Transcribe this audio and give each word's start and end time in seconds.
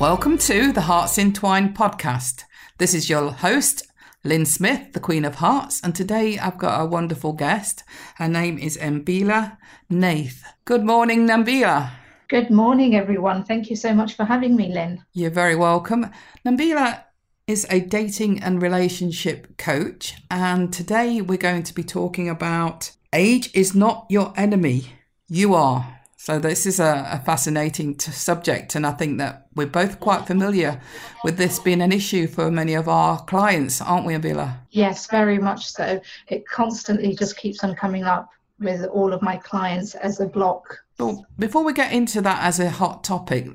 Welcome 0.00 0.38
to 0.38 0.72
the 0.72 0.80
Hearts 0.80 1.18
Entwined 1.18 1.76
podcast. 1.76 2.44
This 2.78 2.94
is 2.94 3.10
your 3.10 3.32
host, 3.32 3.86
Lynn 4.24 4.46
Smith, 4.46 4.94
the 4.94 4.98
Queen 4.98 5.26
of 5.26 5.34
Hearts, 5.34 5.78
and 5.84 5.94
today 5.94 6.38
I've 6.38 6.56
got 6.56 6.80
a 6.80 6.86
wonderful 6.86 7.34
guest. 7.34 7.84
Her 8.14 8.26
name 8.26 8.56
is 8.56 8.78
Nambila 8.78 9.58
Nath. 9.90 10.42
Good 10.64 10.84
morning, 10.84 11.28
Nambila. 11.28 11.90
Good 12.28 12.50
morning, 12.50 12.96
everyone. 12.96 13.44
Thank 13.44 13.68
you 13.68 13.76
so 13.76 13.92
much 13.92 14.14
for 14.14 14.24
having 14.24 14.56
me, 14.56 14.72
Lynn. 14.72 15.04
You're 15.12 15.28
very 15.28 15.54
welcome. 15.54 16.06
Nambila 16.46 17.02
is 17.46 17.66
a 17.68 17.80
dating 17.80 18.42
and 18.42 18.62
relationship 18.62 19.58
coach, 19.58 20.14
and 20.30 20.72
today 20.72 21.20
we're 21.20 21.36
going 21.36 21.64
to 21.64 21.74
be 21.74 21.84
talking 21.84 22.30
about 22.30 22.90
age 23.12 23.50
is 23.54 23.74
not 23.74 24.06
your 24.08 24.32
enemy, 24.34 24.94
you 25.28 25.54
are. 25.54 25.99
So 26.22 26.38
this 26.38 26.66
is 26.66 26.78
a, 26.78 27.08
a 27.12 27.18
fascinating 27.24 27.94
t- 27.94 28.12
subject, 28.12 28.74
and 28.74 28.86
I 28.86 28.90
think 28.90 29.16
that 29.16 29.46
we're 29.54 29.66
both 29.66 30.00
quite 30.00 30.26
familiar 30.26 30.78
with 31.24 31.38
this 31.38 31.58
being 31.58 31.80
an 31.80 31.92
issue 31.92 32.26
for 32.26 32.50
many 32.50 32.74
of 32.74 32.90
our 32.90 33.24
clients, 33.24 33.80
aren't 33.80 34.04
we, 34.04 34.12
Nambila? 34.12 34.58
Yes, 34.68 35.06
very 35.06 35.38
much 35.38 35.70
so. 35.70 35.98
It 36.28 36.46
constantly 36.46 37.14
just 37.14 37.38
keeps 37.38 37.64
on 37.64 37.74
coming 37.74 38.04
up 38.04 38.28
with 38.58 38.84
all 38.84 39.14
of 39.14 39.22
my 39.22 39.38
clients 39.38 39.94
as 39.94 40.20
a 40.20 40.26
block. 40.26 40.84
Well, 40.98 41.24
before 41.38 41.64
we 41.64 41.72
get 41.72 41.90
into 41.90 42.20
that 42.20 42.42
as 42.42 42.60
a 42.60 42.68
hot 42.68 43.02
topic, 43.02 43.48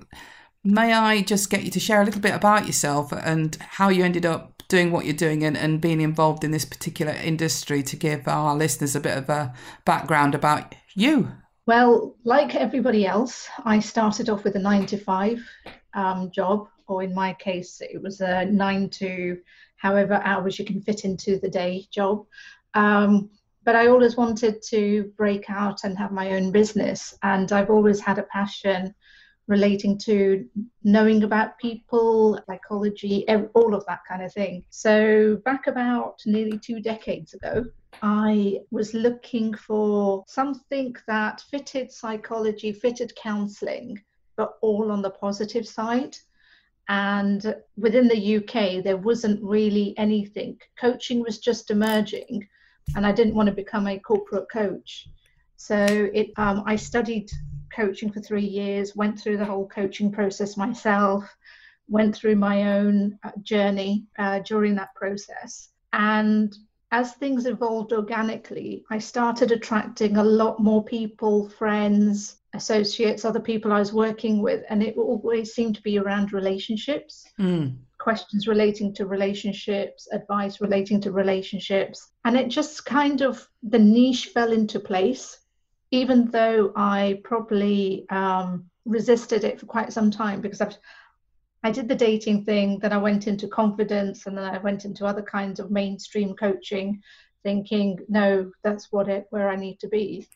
may 0.64 0.92
I 0.92 1.22
just 1.22 1.52
get 1.52 1.66
you 1.66 1.70
to 1.70 1.80
share 1.80 2.02
a 2.02 2.06
little 2.06 2.20
bit 2.20 2.34
about 2.34 2.66
yourself 2.66 3.12
and 3.12 3.56
how 3.58 3.90
you 3.90 4.04
ended 4.04 4.26
up 4.26 4.64
doing 4.70 4.92
what 4.92 5.06
you're 5.06 5.14
doing 5.14 5.44
and, 5.44 5.56
and 5.56 5.80
being 5.80 6.02
involved 6.02 6.44
in 6.44 6.50
this 6.50 6.66
particular 6.66 7.14
industry 7.14 7.84
to 7.84 7.96
give 7.96 8.28
our 8.28 8.56
listeners 8.56 8.96
a 8.96 9.00
bit 9.00 9.16
of 9.16 9.30
a 9.30 9.54
background 9.86 10.34
about 10.34 10.74
you? 10.96 11.32
Well, 11.68 12.16
like 12.24 12.54
everybody 12.54 13.08
else, 13.08 13.50
I 13.64 13.80
started 13.80 14.30
off 14.30 14.44
with 14.44 14.56
a 14.56 14.60
nine 14.60 14.86
to 14.88 14.98
five 14.98 15.40
um, 15.96 16.30
job, 16.30 16.68
or 16.88 17.02
in 17.02 17.14
my 17.14 17.34
case, 17.34 17.82
it 17.82 18.00
was 18.00 18.22
a 18.22 18.46
nine 18.46 18.90
to 19.02 19.40
however 19.76 20.22
hours 20.24 20.60
you 20.60 20.66
can 20.66 20.82
fit 20.82 21.06
into 21.06 21.40
the 21.40 21.50
day 21.50 21.88
job. 21.92 22.26
Um, 22.76 23.32
but 23.64 23.76
I 23.76 23.88
always 23.88 24.16
wanted 24.16 24.62
to 24.70 25.12
break 25.18 25.50
out 25.50 25.84
and 25.84 25.98
have 25.98 26.12
my 26.12 26.34
own 26.34 26.52
business. 26.52 27.18
And 27.24 27.52
I've 27.52 27.72
always 27.72 28.00
had 28.00 28.20
a 28.20 28.24
passion 28.24 28.94
relating 29.48 29.98
to 29.98 30.48
knowing 30.84 31.24
about 31.24 31.58
people, 31.58 32.40
psychology, 32.46 33.26
all 33.56 33.74
of 33.74 33.84
that 33.88 34.02
kind 34.08 34.22
of 34.22 34.32
thing. 34.32 34.64
So, 34.70 35.42
back 35.46 35.66
about 35.66 36.22
nearly 36.28 36.60
two 36.60 36.80
decades 36.80 37.34
ago, 37.34 37.66
I 38.02 38.60
was 38.72 38.94
looking 38.94 39.54
for 39.54 40.24
something 40.28 40.96
that 41.08 41.42
fitted 41.50 41.92
psychology, 41.92 42.72
fitted 42.72 43.16
counseling, 43.16 44.02
but 44.36 44.58
all 44.62 44.92
on 44.92 45.02
the 45.02 45.10
positive 45.10 45.68
side. 45.68 46.18
And 46.88 47.56
within 47.78 48.08
the 48.08 48.38
UK, 48.38 48.84
there 48.84 48.98
wasn't 48.98 49.44
really 49.44 49.98
anything. 49.98 50.60
Coaching 50.80 51.22
was 51.22 51.40
just 51.40 51.72
emerging 51.72 52.48
and 52.96 53.06
I 53.06 53.12
didn't 53.12 53.34
want 53.34 53.48
to 53.48 53.56
become 53.56 53.88
a 53.88 54.00
corporate 54.00 54.50
coach. 54.52 55.08
So 55.58 56.10
it, 56.14 56.32
um, 56.38 56.64
I 56.66 56.76
studied 56.76 57.32
coaching 57.74 58.12
for 58.12 58.22
three 58.22 58.46
years, 58.46 58.96
went 58.96 59.20
through 59.20 59.38
the 59.38 59.46
whole 59.46 59.68
coaching 59.68 60.12
process 60.12 60.58
myself, 60.58 61.24
went 61.88 62.16
through 62.16 62.36
my 62.36 62.78
own 62.78 63.18
uh, 63.24 63.32
journey 63.42 64.06
uh, 64.20 64.40
during 64.40 64.76
that 64.76 64.94
process. 64.96 65.70
And 65.94 66.56
as 66.96 67.12
things 67.14 67.46
evolved 67.46 67.92
organically, 67.92 68.86
I 68.90 69.00
started 69.00 69.52
attracting 69.52 70.16
a 70.16 70.24
lot 70.24 70.62
more 70.62 70.82
people, 70.82 71.50
friends, 71.50 72.38
associates, 72.54 73.26
other 73.26 73.42
people 73.42 73.74
I 73.74 73.80
was 73.80 73.92
working 73.92 74.42
with, 74.42 74.64
and 74.70 74.82
it 74.82 74.96
always 74.96 75.54
seemed 75.54 75.76
to 75.76 75.82
be 75.82 76.00
around 76.00 76.32
relationships. 76.32 77.26
Mm 77.40 77.76
questions 77.98 78.48
relating 78.48 78.94
to 78.94 79.08
relationships, 79.08 80.08
advice 80.12 80.62
relating 80.62 81.02
to 81.02 81.12
relationships. 81.12 82.12
And 82.24 82.38
it 82.38 82.50
just 82.50 82.86
kind 82.86 83.22
of, 83.22 83.48
the 83.64 83.80
niche 83.80 84.28
fell 84.28 84.52
into 84.52 84.80
place, 84.80 85.40
even 85.90 86.30
though 86.30 86.72
I 86.76 87.22
probably 87.24 88.06
um, 88.10 88.70
resisted 88.86 89.44
it 89.44 89.60
for 89.60 89.66
quite 89.66 89.92
some 89.92 90.12
time 90.12 90.40
because 90.40 90.62
I've, 90.62 90.78
I 91.66 91.72
did 91.72 91.88
the 91.88 91.96
dating 91.96 92.46
thing, 92.46 92.78
then 92.78 92.94
I 92.94 93.00
went 93.00 93.26
into 93.26 93.48
confidence, 93.48 94.28
and 94.28 94.38
then 94.38 94.44
I 94.44 94.60
went 94.60 94.86
into 94.86 95.04
other 95.04 95.24
kinds 95.24 95.60
of 95.60 95.72
mainstream 95.72 96.36
coaching, 96.36 97.02
thinking, 97.42 97.98
no, 98.08 98.52
that's 98.62 98.92
what 98.92 99.10
it 99.10 99.26
where 99.32 99.50
I 99.50 99.56
need 99.56 99.80
to 99.80 99.88
be. 99.88 100.28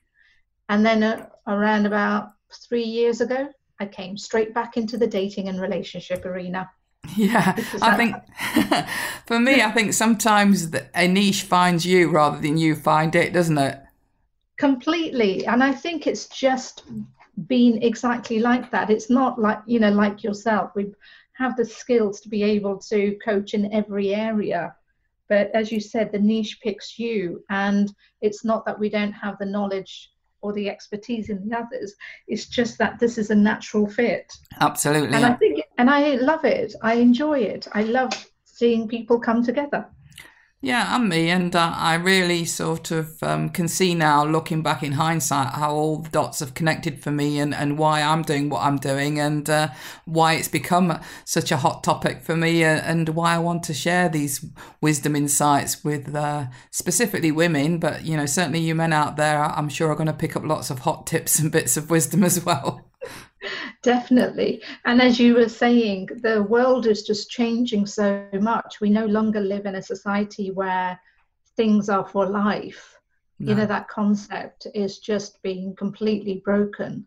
And 0.70 0.84
then 0.84 1.04
uh, 1.04 1.28
around 1.46 1.86
about 1.86 2.30
three 2.68 2.84
years 2.84 3.22
ago, 3.22 3.48
I 3.80 3.86
came 3.86 4.18
straight 4.18 4.56
back 4.56 4.76
into 4.76 4.98
the 4.98 5.06
dating 5.06 5.50
and 5.50 5.62
relationship 5.62 6.26
arena. 6.26 6.68
Yeah, 7.16 7.56
I 7.80 7.96
think 7.96 8.16
for 9.28 9.40
me, 9.40 9.62
I 9.62 9.70
think 9.70 9.94
sometimes 9.94 10.72
a 10.96 11.08
niche 11.08 11.44
finds 11.44 11.86
you 11.86 12.10
rather 12.10 12.40
than 12.40 12.58
you 12.58 12.76
find 12.76 13.16
it, 13.16 13.34
doesn't 13.34 13.60
it? 13.60 13.80
Completely. 14.58 15.46
And 15.46 15.64
I 15.64 15.74
think 15.74 16.08
it's 16.08 16.26
just 16.26 16.86
been 17.48 17.82
exactly 17.82 18.40
like 18.40 18.72
that. 18.72 18.90
It's 18.90 19.10
not 19.10 19.40
like, 19.40 19.60
you 19.66 19.80
know, 19.80 19.92
like 19.92 20.24
yourself. 20.24 20.72
We 20.76 20.94
have 21.40 21.56
the 21.56 21.66
skills 21.66 22.20
to 22.22 22.30
be 22.30 22.44
able 22.44 22.78
to 22.78 23.18
coach 23.24 23.54
in 23.54 23.74
every 23.74 24.14
area. 24.14 24.76
But 25.30 25.50
as 25.54 25.72
you 25.72 25.80
said, 25.80 26.12
the 26.12 26.20
niche 26.20 26.60
picks 26.62 27.00
you. 27.00 27.44
And 27.50 27.92
it's 28.22 28.44
not 28.44 28.66
that 28.66 28.78
we 28.78 28.90
don't 28.90 29.14
have 29.14 29.38
the 29.40 29.46
knowledge 29.46 30.12
or 30.42 30.54
the 30.54 30.70
expertise 30.70 31.30
in 31.30 31.48
the 31.48 31.58
others. 31.58 31.96
It's 32.28 32.46
just 32.46 32.78
that 32.80 33.00
this 33.00 33.18
is 33.18 33.30
a 33.30 33.36
natural 33.36 33.88
fit. 33.88 34.32
Absolutely. 34.60 35.16
And 35.16 35.26
I 35.26 35.34
think, 35.34 35.64
and 35.78 35.90
I 35.90 36.16
love 36.16 36.46
it. 36.46 36.74
I 36.82 36.96
enjoy 36.96 37.40
it. 37.40 37.68
I 37.74 37.84
love 37.84 38.12
seeing 38.44 38.88
people 38.88 39.20
come 39.20 39.44
together. 39.44 39.88
Yeah, 40.62 40.94
I'm 40.94 41.08
me, 41.08 41.30
and 41.30 41.56
uh, 41.56 41.72
I 41.74 41.96
really 41.96 42.44
sort 42.44 42.92
of 42.92 43.24
um, 43.24 43.48
can 43.48 43.70
see 43.70 43.96
now, 43.96 44.26
looking 44.26 44.62
back 44.62 44.84
in 44.84 44.92
hindsight, 44.92 45.54
how 45.54 45.72
all 45.72 46.00
the 46.00 46.10
dots 46.10 46.42
have 46.42 46.54
connected 46.54 47.02
for 47.02 47.12
me, 47.12 47.40
and, 47.40 47.56
and 47.56 47.78
why 47.78 48.02
I'm 48.02 48.24
doing 48.24 48.50
what 48.50 48.64
I'm 48.64 48.76
doing, 48.76 49.22
and 49.22 49.50
uh, 49.50 49.70
why 50.04 50.34
it's 50.34 50.50
become 50.50 51.00
such 51.24 51.54
a 51.54 51.58
hot 51.58 51.82
topic 51.82 52.24
for 52.24 52.36
me, 52.36 52.66
uh, 52.66 52.82
and 52.82 53.08
why 53.08 53.36
I 53.36 53.40
want 53.40 53.64
to 53.64 53.74
share 53.74 54.10
these 54.10 54.46
wisdom 54.82 55.16
insights 55.16 55.82
with 55.86 56.14
uh, 56.14 56.48
specifically 56.72 57.32
women, 57.32 57.80
but 57.80 58.04
you 58.04 58.18
know, 58.18 58.26
certainly 58.26 58.60
you 58.60 58.76
men 58.76 58.92
out 58.92 59.16
there, 59.16 59.42
I'm 59.42 59.70
sure 59.70 59.90
are 59.90 59.96
going 59.96 60.08
to 60.08 60.14
pick 60.14 60.36
up 60.36 60.44
lots 60.44 60.70
of 60.70 60.80
hot 60.80 61.08
tips 61.08 61.40
and 61.40 61.54
bits 61.54 61.78
of 61.78 61.90
wisdom 61.90 62.22
as 62.22 62.44
well. 62.44 62.89
Definitely. 63.82 64.62
And 64.86 65.02
as 65.02 65.20
you 65.20 65.36
were 65.36 65.48
saying, 65.48 66.10
the 66.22 66.44
world 66.44 66.86
is 66.86 67.04
just 67.04 67.30
changing 67.30 67.86
so 67.86 68.28
much. 68.34 68.82
We 68.82 68.90
no 68.90 69.06
longer 69.06 69.40
live 69.40 69.66
in 69.66 69.76
a 69.76 69.82
society 69.82 70.52
where 70.52 71.00
things 71.56 71.88
are 71.88 72.06
for 72.06 72.26
life. 72.26 72.98
No. 73.40 73.52
You 73.52 73.58
know, 73.58 73.66
that 73.66 73.88
concept 73.88 74.68
is 74.76 75.00
just 75.00 75.42
being 75.44 75.76
completely 75.78 76.42
broken. 76.44 77.06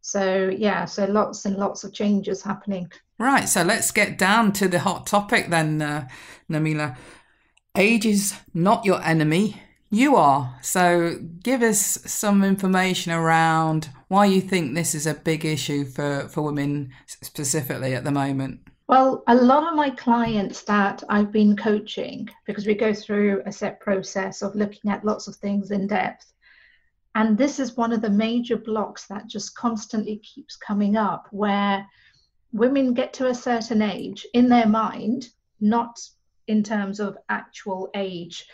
So, 0.00 0.52
yeah, 0.56 0.86
so 0.86 1.04
lots 1.04 1.44
and 1.44 1.56
lots 1.56 1.84
of 1.84 1.92
changes 1.92 2.42
happening. 2.42 2.90
Right. 3.18 3.48
So 3.48 3.62
let's 3.62 3.92
get 3.92 4.18
down 4.18 4.52
to 4.54 4.68
the 4.68 4.80
hot 4.80 5.06
topic 5.06 5.50
then, 5.50 5.82
uh, 5.82 6.08
Nambila. 6.50 6.96
Age 7.76 8.06
is 8.06 8.34
not 8.52 8.84
your 8.84 9.00
enemy. 9.02 9.62
You 9.90 10.16
are. 10.16 10.58
So 10.62 11.16
give 11.42 11.62
us 11.62 11.78
some 12.06 12.42
information 12.42 13.12
around 13.12 13.90
why 14.08 14.26
you 14.26 14.40
think 14.40 14.74
this 14.74 14.94
is 14.94 15.06
a 15.06 15.14
big 15.14 15.44
issue 15.44 15.84
for, 15.84 16.28
for 16.28 16.42
women 16.42 16.92
specifically 17.06 17.94
at 17.94 18.04
the 18.04 18.10
moment. 18.10 18.60
Well, 18.88 19.22
a 19.26 19.34
lot 19.34 19.68
of 19.68 19.74
my 19.74 19.90
clients 19.90 20.62
that 20.62 21.02
I've 21.10 21.30
been 21.30 21.56
coaching, 21.56 22.28
because 22.46 22.66
we 22.66 22.74
go 22.74 22.94
through 22.94 23.42
a 23.44 23.52
set 23.52 23.80
process 23.80 24.40
of 24.40 24.54
looking 24.54 24.90
at 24.90 25.04
lots 25.04 25.28
of 25.28 25.36
things 25.36 25.70
in 25.70 25.86
depth. 25.86 26.32
And 27.14 27.36
this 27.36 27.58
is 27.58 27.76
one 27.76 27.92
of 27.92 28.00
the 28.00 28.08
major 28.08 28.56
blocks 28.56 29.06
that 29.08 29.26
just 29.26 29.54
constantly 29.54 30.16
keeps 30.18 30.56
coming 30.56 30.96
up, 30.96 31.28
where 31.32 31.86
women 32.52 32.94
get 32.94 33.12
to 33.14 33.26
a 33.26 33.34
certain 33.34 33.82
age 33.82 34.26
in 34.32 34.48
their 34.48 34.66
mind, 34.66 35.28
not 35.60 36.00
in 36.46 36.62
terms 36.62 36.98
of 36.98 37.18
actual 37.28 37.90
age, 37.94 38.46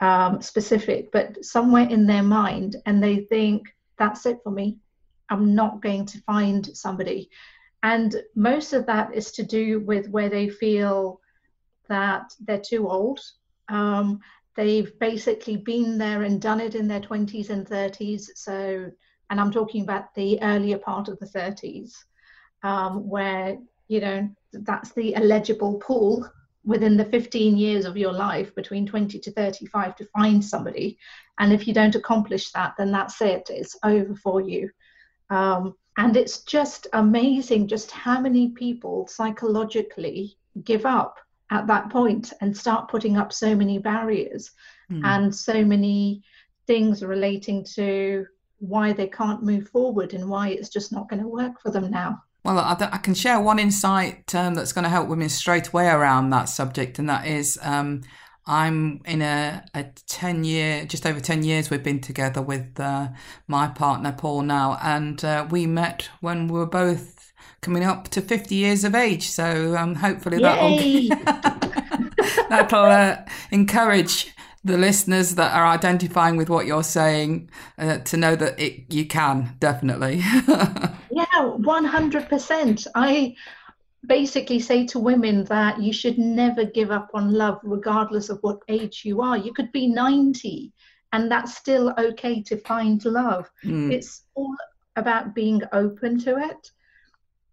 um, 0.00 0.42
specific, 0.42 1.10
but 1.12 1.42
somewhere 1.42 1.88
in 1.88 2.06
their 2.06 2.22
mind, 2.22 2.76
and 2.84 3.02
they 3.02 3.20
think, 3.20 3.74
that's 3.98 4.26
it 4.26 4.40
for 4.42 4.50
me. 4.50 4.76
I'm 5.30 5.54
not 5.54 5.82
going 5.82 6.06
to 6.06 6.20
find 6.22 6.66
somebody. 6.76 7.30
And 7.82 8.16
most 8.34 8.72
of 8.72 8.86
that 8.86 9.14
is 9.14 9.30
to 9.32 9.42
do 9.42 9.80
with 9.80 10.08
where 10.08 10.28
they 10.28 10.48
feel 10.48 11.20
that 11.88 12.32
they're 12.40 12.60
too 12.60 12.88
old. 12.88 13.20
Um, 13.68 14.20
they've 14.56 14.98
basically 14.98 15.56
been 15.56 15.98
there 15.98 16.22
and 16.22 16.40
done 16.40 16.60
it 16.60 16.74
in 16.74 16.88
their 16.88 17.00
20s 17.00 17.50
and 17.50 17.66
30s. 17.66 18.26
So, 18.34 18.90
and 19.30 19.40
I'm 19.40 19.52
talking 19.52 19.82
about 19.82 20.14
the 20.14 20.42
earlier 20.42 20.78
part 20.78 21.08
of 21.08 21.18
the 21.18 21.26
30s, 21.26 21.92
um, 22.62 23.08
where, 23.08 23.58
you 23.86 24.00
know, 24.00 24.28
that's 24.52 24.92
the 24.92 25.14
eligible 25.14 25.78
pool 25.78 26.28
within 26.64 26.96
the 26.96 27.04
15 27.04 27.56
years 27.56 27.84
of 27.84 27.96
your 27.96 28.12
life 28.12 28.54
between 28.54 28.86
20 28.86 29.18
to 29.18 29.32
35 29.32 29.96
to 29.96 30.04
find 30.06 30.44
somebody. 30.44 30.98
And 31.38 31.52
if 31.52 31.66
you 31.66 31.72
don't 31.72 31.94
accomplish 31.94 32.50
that, 32.52 32.74
then 32.76 32.90
that's 32.90 33.20
it, 33.22 33.48
it's 33.50 33.76
over 33.84 34.14
for 34.16 34.40
you. 34.40 34.68
Um, 35.30 35.74
and 35.96 36.16
it's 36.16 36.40
just 36.40 36.86
amazing 36.92 37.66
just 37.66 37.90
how 37.90 38.20
many 38.20 38.50
people 38.50 39.06
psychologically 39.08 40.36
give 40.64 40.86
up 40.86 41.18
at 41.50 41.66
that 41.66 41.90
point 41.90 42.32
and 42.40 42.56
start 42.56 42.88
putting 42.88 43.16
up 43.16 43.32
so 43.32 43.54
many 43.54 43.78
barriers 43.78 44.52
mm. 44.90 45.00
and 45.04 45.34
so 45.34 45.64
many 45.64 46.22
things 46.66 47.02
relating 47.02 47.64
to 47.64 48.26
why 48.58 48.92
they 48.92 49.08
can't 49.08 49.42
move 49.42 49.68
forward 49.68 50.14
and 50.14 50.28
why 50.28 50.48
it's 50.48 50.68
just 50.68 50.92
not 50.92 51.08
going 51.08 51.22
to 51.22 51.28
work 51.28 51.60
for 51.60 51.70
them 51.70 51.90
now. 51.90 52.22
Well, 52.44 52.58
I, 52.58 52.76
I 52.92 52.98
can 52.98 53.14
share 53.14 53.40
one 53.40 53.58
insight 53.58 54.34
um, 54.34 54.54
that's 54.54 54.72
going 54.72 54.84
to 54.84 54.90
help 54.90 55.08
women 55.08 55.28
straight 55.28 55.68
away 55.68 55.88
around 55.88 56.30
that 56.30 56.48
subject, 56.48 56.98
and 56.98 57.08
that 57.08 57.26
is 57.26 57.58
um, 57.62 58.02
I'm 58.48 59.02
in 59.04 59.20
a, 59.20 59.62
a 59.74 59.84
10 60.06 60.42
year, 60.44 60.86
just 60.86 61.04
over 61.04 61.20
10 61.20 61.42
years 61.42 61.68
we've 61.68 61.82
been 61.82 62.00
together 62.00 62.40
with 62.40 62.80
uh, 62.80 63.08
my 63.46 63.68
partner 63.68 64.14
Paul 64.16 64.42
now, 64.42 64.78
and 64.82 65.22
uh, 65.22 65.46
we 65.50 65.66
met 65.66 66.08
when 66.20 66.48
we 66.48 66.58
were 66.58 66.66
both 66.66 67.32
coming 67.60 67.84
up 67.84 68.08
to 68.08 68.22
50 68.22 68.54
years 68.54 68.84
of 68.84 68.94
age. 68.94 69.28
So 69.28 69.76
um, 69.76 69.96
hopefully 69.96 70.38
that'll, 70.38 70.78
that'll 72.48 72.84
uh, 72.84 73.16
encourage 73.50 74.34
the 74.64 74.78
listeners 74.78 75.34
that 75.34 75.52
are 75.54 75.66
identifying 75.66 76.36
with 76.36 76.48
what 76.48 76.66
you're 76.66 76.82
saying 76.82 77.50
uh, 77.78 77.98
to 77.98 78.16
know 78.16 78.34
that 78.34 78.58
it, 78.58 78.92
you 78.92 79.06
can 79.06 79.56
definitely. 79.60 80.16
yeah, 81.10 81.26
100%. 81.36 82.86
I 82.94 83.36
basically 84.06 84.60
say 84.60 84.86
to 84.86 84.98
women 84.98 85.44
that 85.44 85.80
you 85.80 85.92
should 85.92 86.18
never 86.18 86.64
give 86.64 86.90
up 86.90 87.10
on 87.14 87.32
love, 87.32 87.60
regardless 87.62 88.28
of 88.28 88.38
what 88.42 88.60
age 88.68 89.02
you 89.04 89.20
are. 89.20 89.36
You 89.36 89.52
could 89.52 89.72
be 89.72 89.88
90 89.88 90.72
and 91.12 91.30
that's 91.30 91.56
still 91.56 91.94
okay 91.98 92.42
to 92.42 92.58
find 92.58 93.04
love. 93.04 93.50
Mm. 93.64 93.92
It's 93.92 94.24
all 94.34 94.56
about 94.96 95.34
being 95.34 95.62
open 95.72 96.18
to 96.20 96.38
it. 96.38 96.70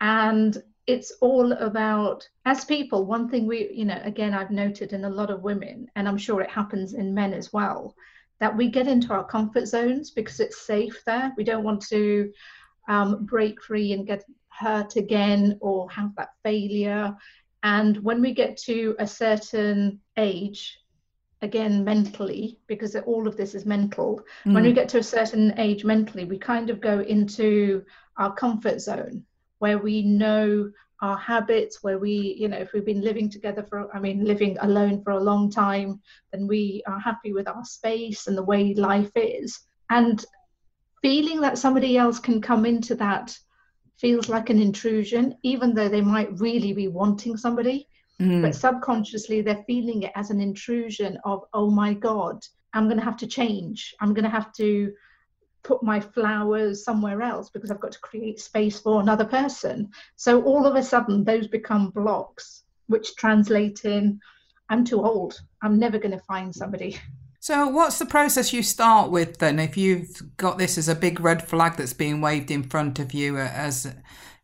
And 0.01 0.61
it's 0.87 1.11
all 1.21 1.51
about, 1.53 2.27
as 2.45 2.65
people, 2.65 3.05
one 3.05 3.29
thing 3.29 3.47
we, 3.47 3.71
you 3.73 3.85
know, 3.85 3.99
again, 4.03 4.33
I've 4.33 4.51
noted 4.51 4.93
in 4.93 5.05
a 5.05 5.09
lot 5.09 5.31
of 5.31 5.41
women, 5.41 5.89
and 5.95 6.07
I'm 6.07 6.17
sure 6.17 6.41
it 6.41 6.49
happens 6.49 6.93
in 6.93 7.13
men 7.13 7.33
as 7.33 7.51
well, 7.51 7.95
that 8.39 8.55
we 8.55 8.69
get 8.69 8.87
into 8.87 9.13
our 9.13 9.23
comfort 9.23 9.67
zones 9.67 10.11
because 10.11 10.39
it's 10.39 10.67
safe 10.67 11.01
there. 11.05 11.33
We 11.37 11.43
don't 11.43 11.63
want 11.63 11.85
to 11.87 12.31
um, 12.87 13.25
break 13.25 13.63
free 13.63 13.93
and 13.93 14.05
get 14.05 14.25
hurt 14.57 14.95
again 14.95 15.57
or 15.61 15.89
have 15.91 16.15
that 16.15 16.29
failure. 16.43 17.15
And 17.63 17.97
when 17.97 18.21
we 18.21 18.33
get 18.33 18.57
to 18.65 18.95
a 18.99 19.07
certain 19.07 19.99
age, 20.17 20.79
again 21.41 21.83
mentally, 21.83 22.59
because 22.67 22.95
all 22.95 23.27
of 23.27 23.37
this 23.37 23.55
is 23.55 23.65
mental, 23.65 24.21
mm. 24.45 24.53
when 24.53 24.63
we 24.63 24.71
mm. 24.71 24.75
get 24.75 24.89
to 24.89 24.99
a 24.99 25.03
certain 25.03 25.53
age 25.57 25.83
mentally, 25.83 26.25
we 26.25 26.37
kind 26.37 26.69
of 26.69 26.81
go 26.81 27.01
into 27.01 27.83
our 28.17 28.33
comfort 28.33 28.79
zone 28.81 29.23
where 29.59 29.77
we 29.77 30.01
know 30.01 30.71
our 31.01 31.17
habits 31.17 31.83
where 31.83 31.99
we 31.99 32.35
you 32.39 32.47
know 32.47 32.57
if 32.57 32.71
we've 32.71 32.85
been 32.85 33.01
living 33.01 33.29
together 33.29 33.63
for 33.69 33.93
i 33.93 33.99
mean 33.99 34.23
living 34.23 34.57
alone 34.61 35.03
for 35.03 35.11
a 35.11 35.19
long 35.19 35.51
time 35.51 35.99
then 36.31 36.47
we 36.47 36.81
are 36.87 36.99
happy 36.99 37.33
with 37.33 37.47
our 37.47 37.65
space 37.65 38.27
and 38.27 38.37
the 38.37 38.43
way 38.43 38.73
life 38.73 39.11
is 39.15 39.59
and 39.89 40.25
feeling 41.01 41.41
that 41.41 41.57
somebody 41.57 41.97
else 41.97 42.17
can 42.17 42.41
come 42.41 42.65
into 42.65 42.95
that 42.95 43.37
feels 43.97 44.29
like 44.29 44.49
an 44.49 44.59
intrusion, 44.59 45.35
even 45.43 45.73
though 45.73 45.89
they 45.89 46.01
might 46.01 46.39
really 46.39 46.73
be 46.73 46.87
wanting 46.87 47.37
somebody. 47.37 47.87
Mm. 48.21 48.41
But 48.41 48.55
subconsciously, 48.55 49.41
they're 49.41 49.63
feeling 49.67 50.03
it 50.03 50.11
as 50.15 50.29
an 50.31 50.39
intrusion 50.39 51.17
of, 51.25 51.43
oh 51.53 51.69
my 51.69 51.93
God, 51.93 52.39
I'm 52.73 52.85
going 52.85 52.97
to 52.97 53.03
have 53.03 53.17
to 53.17 53.27
change. 53.27 53.93
I'm 53.99 54.13
going 54.13 54.23
to 54.23 54.29
have 54.29 54.53
to 54.53 54.93
put 55.63 55.83
my 55.83 55.99
flowers 55.99 56.83
somewhere 56.83 57.21
else 57.21 57.49
because 57.49 57.71
I've 57.71 57.79
got 57.79 57.91
to 57.93 57.99
create 57.99 58.39
space 58.39 58.79
for 58.79 59.01
another 59.01 59.25
person. 59.25 59.89
So 60.15 60.43
all 60.43 60.65
of 60.65 60.75
a 60.75 60.83
sudden, 60.83 61.23
those 61.23 61.47
become 61.47 61.89
blocks, 61.89 62.63
which 62.87 63.15
translate 63.15 63.83
in, 63.83 64.19
I'm 64.69 64.85
too 64.85 65.03
old. 65.03 65.41
I'm 65.61 65.79
never 65.79 65.97
going 65.97 66.17
to 66.17 66.23
find 66.25 66.53
somebody. 66.53 66.99
So, 67.45 67.67
what's 67.67 67.99
the 67.99 68.07
process 68.07 68.53
you 68.53 68.63
start 68.63 69.11
with 69.11 69.37
then? 69.37 69.59
If 69.59 69.77
you've 69.77 70.35
got 70.35 70.57
this 70.57 70.79
as 70.79 70.89
a 70.89 70.95
big 70.95 71.19
red 71.19 71.47
flag 71.47 71.77
that's 71.77 71.93
being 71.93 72.19
waved 72.19 72.49
in 72.49 72.63
front 72.63 72.97
of 72.97 73.13
you, 73.13 73.37
uh, 73.37 73.51
as 73.53 73.93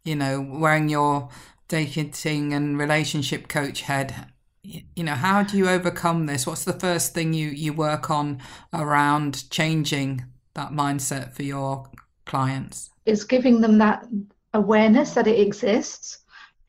you 0.04 0.16
know, 0.16 0.40
wearing 0.40 0.88
your 0.88 1.30
dating 1.68 2.54
and 2.54 2.78
relationship 2.78 3.48
coach 3.48 3.82
head, 3.82 4.28
you 4.62 5.04
know, 5.04 5.16
how 5.16 5.42
do 5.42 5.58
you 5.58 5.68
overcome 5.68 6.28
this? 6.28 6.46
What's 6.46 6.64
the 6.64 6.80
first 6.80 7.16
thing 7.16 7.34
you 7.34 7.48
you 7.48 7.74
work 7.74 8.12
on 8.12 8.40
around 8.72 9.50
changing 9.50 10.24
that 10.54 10.70
mindset 10.70 11.34
for 11.34 11.42
your 11.42 11.90
clients? 12.28 12.92
Is 13.08 13.24
giving 13.24 13.62
them 13.62 13.80
that 13.80 14.06
awareness 14.54 15.16
that 15.16 15.26
it 15.26 15.40
exists 15.40 16.20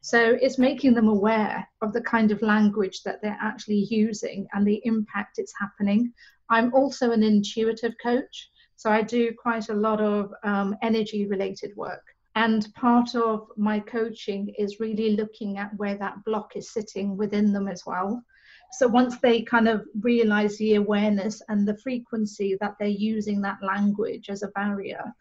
so 0.03 0.37
it's 0.41 0.59
making 0.59 0.95
them 0.95 1.07
aware 1.07 1.67
of 1.81 1.93
the 1.93 2.03
kind 2.03 2.33
of 2.33 2.43
language 2.43 3.03
that 3.05 3.23
they're 3.23 3.39
actually 3.41 3.87
using 3.89 4.49
and 4.53 4.67
the 4.67 4.83
impact 4.85 5.39
it's 5.39 5.55
happening. 5.59 6.13
I'm 6.51 6.75
also 6.75 7.13
an 7.13 7.23
intuitive 7.23 7.95
coach, 8.03 8.51
so 8.75 8.91
I 8.91 9.03
do 9.03 9.33
quite 9.41 9.69
a 9.69 9.75
lot 9.75 10.01
of 10.01 10.33
um, 10.43 10.77
energy 10.83 11.27
related 11.29 11.71
work. 11.77 12.03
And 12.35 12.67
part 12.75 13.15
of 13.15 13.47
my 13.57 13.79
coaching 13.79 14.53
is 14.59 14.81
really 14.81 15.15
looking 15.15 15.59
at 15.59 15.77
where 15.77 15.97
that 15.99 16.25
block 16.25 16.57
is 16.57 16.73
sitting 16.73 17.17
within 17.17 17.53
them 17.53 17.69
as 17.69 17.85
well. 17.87 18.25
So 18.73 18.89
once 18.89 19.19
they 19.19 19.43
kind 19.43 19.69
of 19.69 19.87
realize 20.01 20.57
the 20.57 20.75
awareness 20.75 21.43
and 21.49 21.69
the 21.69 21.77
frequency 21.77 22.57
that 22.61 22.75
they're 22.81 22.89
using 22.89 23.41
that 23.43 23.59
language 23.63 24.31
as 24.31 24.43
a 24.43 24.49
barrier, 24.49 25.15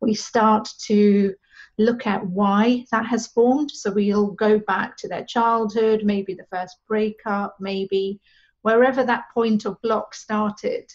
we 0.00 0.12
start 0.12 0.68
to 0.88 1.34
look 1.78 2.06
at 2.06 2.26
why 2.26 2.84
that 2.90 3.06
has 3.06 3.26
formed. 3.26 3.70
So 3.70 3.92
we'll 3.92 4.32
go 4.32 4.58
back 4.58 4.96
to 4.98 5.08
their 5.08 5.24
childhood, 5.24 6.02
maybe 6.04 6.34
the 6.34 6.46
first 6.50 6.76
breakup, 6.88 7.56
maybe 7.60 8.20
wherever 8.62 9.04
that 9.04 9.26
point 9.32 9.64
of 9.64 9.80
block 9.82 10.14
started, 10.14 10.90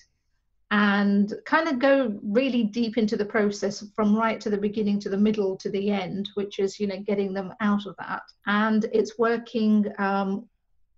and 0.71 1.33
kind 1.45 1.67
of 1.67 1.79
go 1.79 2.17
really 2.23 2.63
deep 2.63 2.97
into 2.97 3.17
the 3.17 3.25
process 3.25 3.85
from 3.95 4.15
right 4.15 4.39
to 4.41 4.49
the 4.49 4.57
beginning 4.57 4.99
to 5.01 5.09
the 5.09 5.17
middle 5.17 5.57
to 5.57 5.69
the 5.69 5.91
end, 5.91 6.29
which 6.35 6.59
is, 6.59 6.79
you 6.79 6.87
know, 6.87 6.99
getting 7.05 7.33
them 7.33 7.53
out 7.59 7.85
of 7.85 7.95
that. 7.97 8.23
And 8.45 8.85
it's 8.93 9.19
working 9.19 9.91
um, 9.99 10.47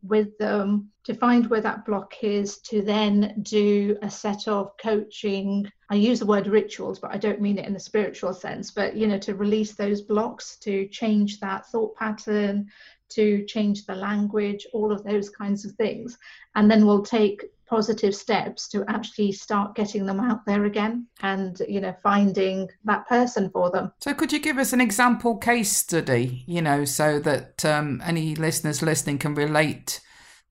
with 0.03 0.37
them 0.37 0.91
to 1.05 1.13
find 1.13 1.49
where 1.49 1.61
that 1.61 1.85
block 1.85 2.23
is, 2.23 2.59
to 2.59 2.81
then 2.81 3.41
do 3.41 3.97
a 4.01 4.09
set 4.09 4.47
of 4.47 4.71
coaching. 4.77 5.65
I 5.89 5.95
use 5.95 6.19
the 6.19 6.25
word 6.25 6.47
rituals, 6.47 6.99
but 6.99 7.11
I 7.11 7.17
don't 7.17 7.41
mean 7.41 7.57
it 7.57 7.67
in 7.67 7.75
a 7.75 7.79
spiritual 7.79 8.33
sense, 8.33 8.71
but 8.71 8.95
you 8.95 9.07
know, 9.07 9.17
to 9.19 9.35
release 9.35 9.73
those 9.73 10.01
blocks, 10.01 10.57
to 10.59 10.87
change 10.89 11.39
that 11.39 11.65
thought 11.67 11.95
pattern, 11.95 12.67
to 13.09 13.45
change 13.45 13.85
the 13.85 13.95
language, 13.95 14.65
all 14.73 14.91
of 14.91 15.03
those 15.03 15.29
kinds 15.29 15.65
of 15.65 15.73
things. 15.73 16.17
And 16.55 16.69
then 16.69 16.85
we'll 16.85 17.03
take 17.03 17.43
positive 17.73 18.13
steps 18.13 18.67
to 18.67 18.85
actually 18.87 19.31
start 19.31 19.73
getting 19.73 20.05
them 20.05 20.19
out 20.19 20.45
there 20.45 20.65
again 20.65 21.07
and 21.23 21.59
you 21.67 21.81
know 21.81 21.95
finding 22.03 22.69
that 22.85 23.07
person 23.07 23.49
for 23.49 23.71
them. 23.71 23.91
So 23.99 24.13
could 24.13 24.31
you 24.31 24.37
give 24.37 24.59
us 24.59 24.73
an 24.73 24.81
example 24.81 25.37
case 25.37 25.75
study 25.75 26.43
you 26.45 26.61
know 26.61 26.85
so 26.85 27.19
that 27.21 27.65
um, 27.65 27.99
any 28.05 28.35
listeners 28.35 28.83
listening 28.83 29.17
can 29.17 29.33
relate 29.33 30.01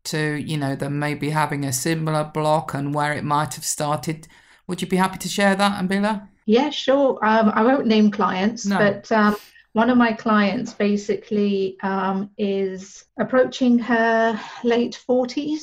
to 0.04 0.34
you 0.34 0.56
know 0.56 0.74
them 0.74 0.98
maybe 0.98 1.30
having 1.30 1.64
a 1.64 1.72
similar 1.72 2.24
block 2.24 2.74
and 2.74 2.92
where 2.92 3.12
it 3.12 3.22
might 3.22 3.54
have 3.54 3.64
started? 3.64 4.26
Would 4.66 4.82
you 4.82 4.88
be 4.88 4.96
happy 4.96 5.18
to 5.18 5.28
share 5.28 5.54
that 5.54 5.80
Nambila? 5.80 6.28
Yeah 6.44 6.70
sure. 6.70 7.20
Um, 7.24 7.52
i 7.54 7.62
won't 7.62 7.86
name 7.86 8.10
clients 8.10 8.66
no. 8.66 8.78
but 8.78 9.12
um, 9.12 9.36
one 9.74 9.90
of 9.90 9.96
my 9.96 10.12
clients 10.12 10.74
basically 10.74 11.76
um, 11.84 12.30
is 12.36 13.04
approaching 13.16 13.78
her 13.78 14.40
late 14.64 15.00
40s 15.08 15.62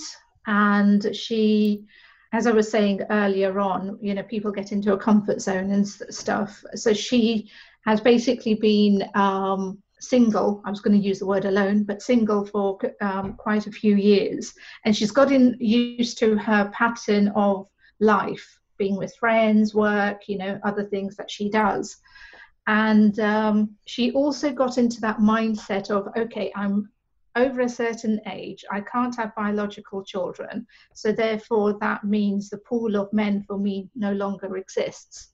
and 0.49 1.15
she 1.15 1.85
as 2.33 2.47
i 2.47 2.51
was 2.51 2.69
saying 2.69 3.01
earlier 3.11 3.59
on 3.59 3.97
you 4.01 4.13
know 4.13 4.23
people 4.23 4.51
get 4.51 4.71
into 4.71 4.93
a 4.93 4.97
comfort 4.97 5.39
zone 5.41 5.71
and 5.71 5.87
stuff. 5.87 6.61
So 6.75 6.91
she 6.91 7.49
has 7.85 8.01
basically 8.01 8.55
been 8.55 9.07
um, 9.15 9.81
single 10.01 10.61
i 10.65 10.69
was 10.69 10.81
going 10.81 10.99
to 10.99 11.07
use 11.07 11.19
the 11.19 11.25
word 11.25 11.45
alone 11.45 11.83
but 11.83 12.01
single 12.01 12.45
for 12.45 12.79
um, 13.01 13.33
quite 13.33 13.67
a 13.67 13.71
few 13.71 13.95
years. 13.95 14.53
And 14.85 14.95
she's 14.95 15.11
gotten 15.11 15.55
used 15.59 16.17
to 16.19 16.35
her 16.37 16.71
pattern 16.73 17.29
of 17.35 17.67
life 17.99 18.47
being 18.77 18.97
with 18.97 19.15
friends 19.15 19.75
work 19.75 20.27
you 20.27 20.37
know 20.37 20.59
other 20.63 20.85
things 20.85 21.15
that 21.17 21.29
she 21.29 21.49
does. 21.49 21.97
And 22.67 23.19
um, 23.19 23.71
she 23.85 24.11
also 24.11 24.51
got 24.51 24.77
into 24.77 25.01
that 25.01 25.17
mindset 25.17 25.89
of, 25.89 26.07
okay, 26.15 26.51
I'm 26.55 26.91
over 27.35 27.61
a 27.61 27.69
certain 27.69 28.19
age, 28.27 28.65
I 28.71 28.81
can't 28.81 29.15
have 29.15 29.35
biological 29.35 30.03
children. 30.03 30.65
So 30.93 31.11
therefore, 31.11 31.77
that 31.79 32.03
means 32.03 32.49
the 32.49 32.57
pool 32.57 32.95
of 32.95 33.13
men 33.13 33.43
for 33.43 33.57
me 33.57 33.89
no 33.95 34.13
longer 34.13 34.57
exists. 34.57 35.31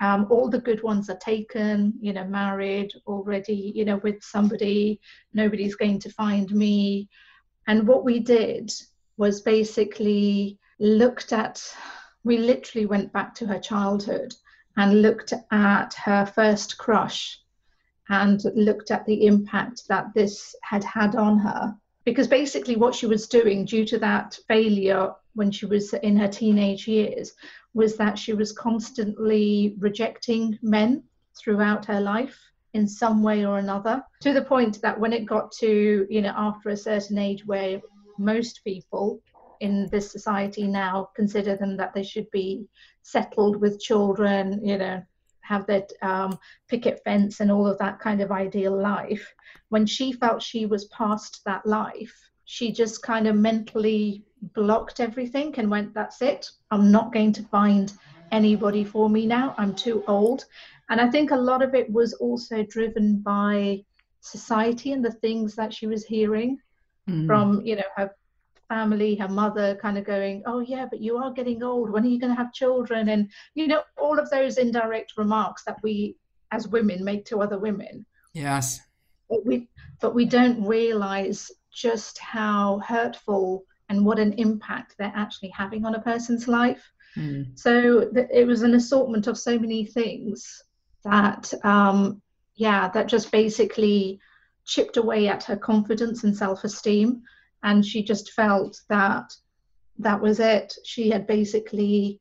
Um, 0.00 0.26
all 0.30 0.48
the 0.48 0.60
good 0.60 0.82
ones 0.82 1.10
are 1.10 1.18
taken, 1.18 1.94
you 2.00 2.12
know, 2.12 2.24
married 2.24 2.92
already, 3.06 3.72
you 3.74 3.84
know, 3.84 3.96
with 3.98 4.22
somebody, 4.22 5.00
nobody's 5.32 5.74
going 5.74 5.98
to 6.00 6.10
find 6.10 6.50
me. 6.52 7.08
And 7.66 7.86
what 7.86 8.04
we 8.04 8.20
did 8.20 8.72
was 9.16 9.40
basically 9.40 10.58
looked 10.78 11.32
at, 11.32 11.62
we 12.22 12.38
literally 12.38 12.86
went 12.86 13.12
back 13.12 13.34
to 13.36 13.46
her 13.46 13.58
childhood 13.58 14.34
and 14.76 15.02
looked 15.02 15.32
at 15.50 15.94
her 15.94 16.24
first 16.24 16.78
crush 16.78 17.40
and 18.08 18.42
looked 18.54 18.90
at 18.90 19.04
the 19.06 19.26
impact 19.26 19.86
that 19.88 20.12
this 20.14 20.54
had 20.62 20.84
had 20.84 21.14
on 21.14 21.38
her. 21.38 21.76
Because 22.04 22.26
basically, 22.26 22.76
what 22.76 22.94
she 22.94 23.06
was 23.06 23.28
doing 23.28 23.64
due 23.64 23.84
to 23.84 23.98
that 23.98 24.38
failure 24.48 25.12
when 25.34 25.50
she 25.50 25.66
was 25.66 25.92
in 25.94 26.16
her 26.16 26.28
teenage 26.28 26.88
years 26.88 27.34
was 27.74 27.96
that 27.96 28.18
she 28.18 28.32
was 28.32 28.52
constantly 28.52 29.76
rejecting 29.78 30.58
men 30.62 31.02
throughout 31.38 31.84
her 31.84 32.00
life 32.00 32.36
in 32.74 32.86
some 32.86 33.22
way 33.22 33.46
or 33.46 33.58
another 33.58 34.02
to 34.20 34.32
the 34.32 34.42
point 34.42 34.80
that 34.82 34.98
when 34.98 35.12
it 35.12 35.24
got 35.24 35.50
to 35.52 36.06
you 36.10 36.20
know 36.20 36.32
after 36.36 36.70
a 36.70 36.76
certain 36.76 37.18
age 37.18 37.46
where 37.46 37.80
most 38.18 38.62
people 38.64 39.20
in 39.60 39.88
this 39.90 40.10
society 40.10 40.66
now 40.66 41.08
consider 41.14 41.56
them 41.56 41.76
that 41.76 41.94
they 41.94 42.02
should 42.02 42.30
be 42.30 42.66
settled 43.02 43.56
with 43.60 43.80
children 43.80 44.60
you 44.64 44.76
know 44.76 45.02
have 45.48 45.66
that 45.66 45.90
um, 46.02 46.38
picket 46.68 47.02
fence 47.04 47.40
and 47.40 47.50
all 47.50 47.66
of 47.66 47.78
that 47.78 47.98
kind 47.98 48.20
of 48.20 48.30
ideal 48.30 48.76
life. 48.76 49.34
When 49.70 49.86
she 49.86 50.12
felt 50.12 50.42
she 50.42 50.66
was 50.66 50.84
past 50.86 51.40
that 51.46 51.64
life, 51.64 52.30
she 52.44 52.70
just 52.70 53.02
kind 53.02 53.26
of 53.26 53.36
mentally 53.36 54.24
blocked 54.54 55.00
everything 55.00 55.54
and 55.56 55.70
went, 55.70 55.94
That's 55.94 56.22
it. 56.22 56.50
I'm 56.70 56.90
not 56.90 57.12
going 57.12 57.32
to 57.32 57.42
find 57.44 57.92
anybody 58.30 58.84
for 58.84 59.08
me 59.08 59.26
now. 59.26 59.54
I'm 59.58 59.74
too 59.74 60.04
old. 60.06 60.44
And 60.90 61.00
I 61.00 61.10
think 61.10 61.30
a 61.30 61.36
lot 61.36 61.62
of 61.62 61.74
it 61.74 61.90
was 61.90 62.12
also 62.14 62.62
driven 62.62 63.20
by 63.20 63.84
society 64.20 64.92
and 64.92 65.04
the 65.04 65.12
things 65.12 65.54
that 65.54 65.72
she 65.72 65.86
was 65.86 66.04
hearing 66.04 66.58
mm. 67.08 67.26
from, 67.26 67.62
you 67.62 67.76
know, 67.76 67.90
her 67.96 68.10
family, 68.68 69.14
her 69.16 69.28
mother 69.28 69.76
kind 69.76 69.98
of 69.98 70.04
going, 70.04 70.42
Oh, 70.46 70.60
yeah, 70.60 70.86
but 70.88 71.00
you 71.00 71.16
are 71.16 71.32
getting 71.32 71.62
old. 71.62 71.90
When 71.90 72.04
are 72.04 72.08
you 72.08 72.20
going 72.20 72.32
to 72.32 72.36
have 72.36 72.52
children? 72.52 73.08
And, 73.08 73.30
you 73.54 73.66
know, 73.66 73.82
all 73.96 74.18
of 74.18 74.30
those 74.30 74.58
indirect 74.58 75.14
remarks 75.16 75.64
that 75.64 75.78
we 75.82 76.16
as 76.52 76.68
women 76.68 77.04
make 77.04 77.24
to 77.26 77.40
other 77.40 77.58
women. 77.58 78.06
Yes. 78.32 78.80
But 79.28 79.44
we, 79.44 79.68
but 80.00 80.14
we 80.14 80.24
don't 80.24 80.64
realize 80.64 81.50
just 81.72 82.18
how 82.18 82.80
hurtful 82.86 83.64
and 83.88 84.04
what 84.04 84.18
an 84.18 84.34
impact 84.34 84.94
they're 84.98 85.12
actually 85.14 85.50
having 85.50 85.84
on 85.84 85.94
a 85.94 86.00
person's 86.00 86.48
life. 86.48 86.90
Mm. 87.16 87.58
So 87.58 88.08
th- 88.08 88.28
it 88.32 88.46
was 88.46 88.62
an 88.62 88.74
assortment 88.74 89.26
of 89.26 89.38
so 89.38 89.58
many 89.58 89.84
things 89.84 90.62
that, 91.04 91.52
um, 91.64 92.22
yeah, 92.54 92.88
that 92.88 93.08
just 93.08 93.32
basically 93.32 94.20
chipped 94.66 94.98
away 94.98 95.28
at 95.28 95.44
her 95.44 95.56
confidence 95.56 96.24
and 96.24 96.36
self 96.36 96.64
esteem 96.64 97.22
and 97.62 97.84
she 97.84 98.02
just 98.02 98.32
felt 98.32 98.80
that 98.88 99.32
that 99.98 100.20
was 100.20 100.40
it. 100.40 100.74
She 100.84 101.10
had 101.10 101.26
basically 101.26 102.20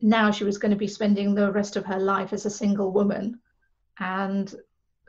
now 0.00 0.30
she 0.30 0.44
was 0.44 0.58
going 0.58 0.70
to 0.70 0.76
be 0.76 0.86
spending 0.86 1.34
the 1.34 1.50
rest 1.50 1.76
of 1.76 1.84
her 1.86 1.98
life 1.98 2.32
as 2.32 2.46
a 2.46 2.50
single 2.50 2.92
woman, 2.92 3.40
and 3.98 4.54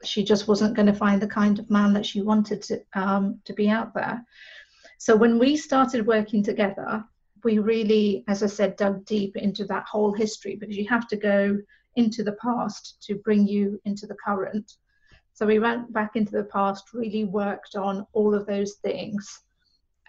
she 0.04 0.24
just 0.24 0.48
wasn't 0.48 0.76
going 0.76 0.88
to 0.88 0.94
find 0.94 1.22
the 1.22 1.28
kind 1.28 1.60
of 1.60 1.70
man 1.70 1.94
that 1.94 2.06
she 2.06 2.22
wanted 2.22 2.62
to 2.64 2.82
um, 2.94 3.40
to 3.46 3.54
be 3.54 3.70
out 3.70 3.94
there. 3.94 4.26
So 4.98 5.16
when 5.16 5.40
we 5.40 5.56
started 5.56 6.08
working 6.08 6.44
together, 6.44 7.04
we 7.44 7.60
really, 7.60 8.24
as 8.28 8.44
I 8.44 8.48
said, 8.48 8.76
dug 8.76 9.06
deep 9.06 9.38
into 9.38 9.66
that 9.66 9.86
whole 9.86 10.14
history 10.14 10.56
because 10.56 10.78
you 10.78 10.88
have 10.90 11.08
to 11.10 11.18
go 11.18 11.58
into 11.96 12.24
the 12.24 12.34
past 12.34 13.02
to 13.08 13.16
bring 13.16 13.48
you 13.48 13.80
into 13.86 14.08
the 14.08 14.18
current. 14.26 14.74
So 15.34 15.46
we 15.46 15.60
went 15.60 15.94
back 15.94 16.16
into 16.16 16.32
the 16.32 16.44
past, 16.46 16.94
really 16.94 17.24
worked 17.24 17.76
on 17.76 18.06
all 18.14 18.36
of 18.36 18.46
those 18.46 18.74
things 18.76 19.42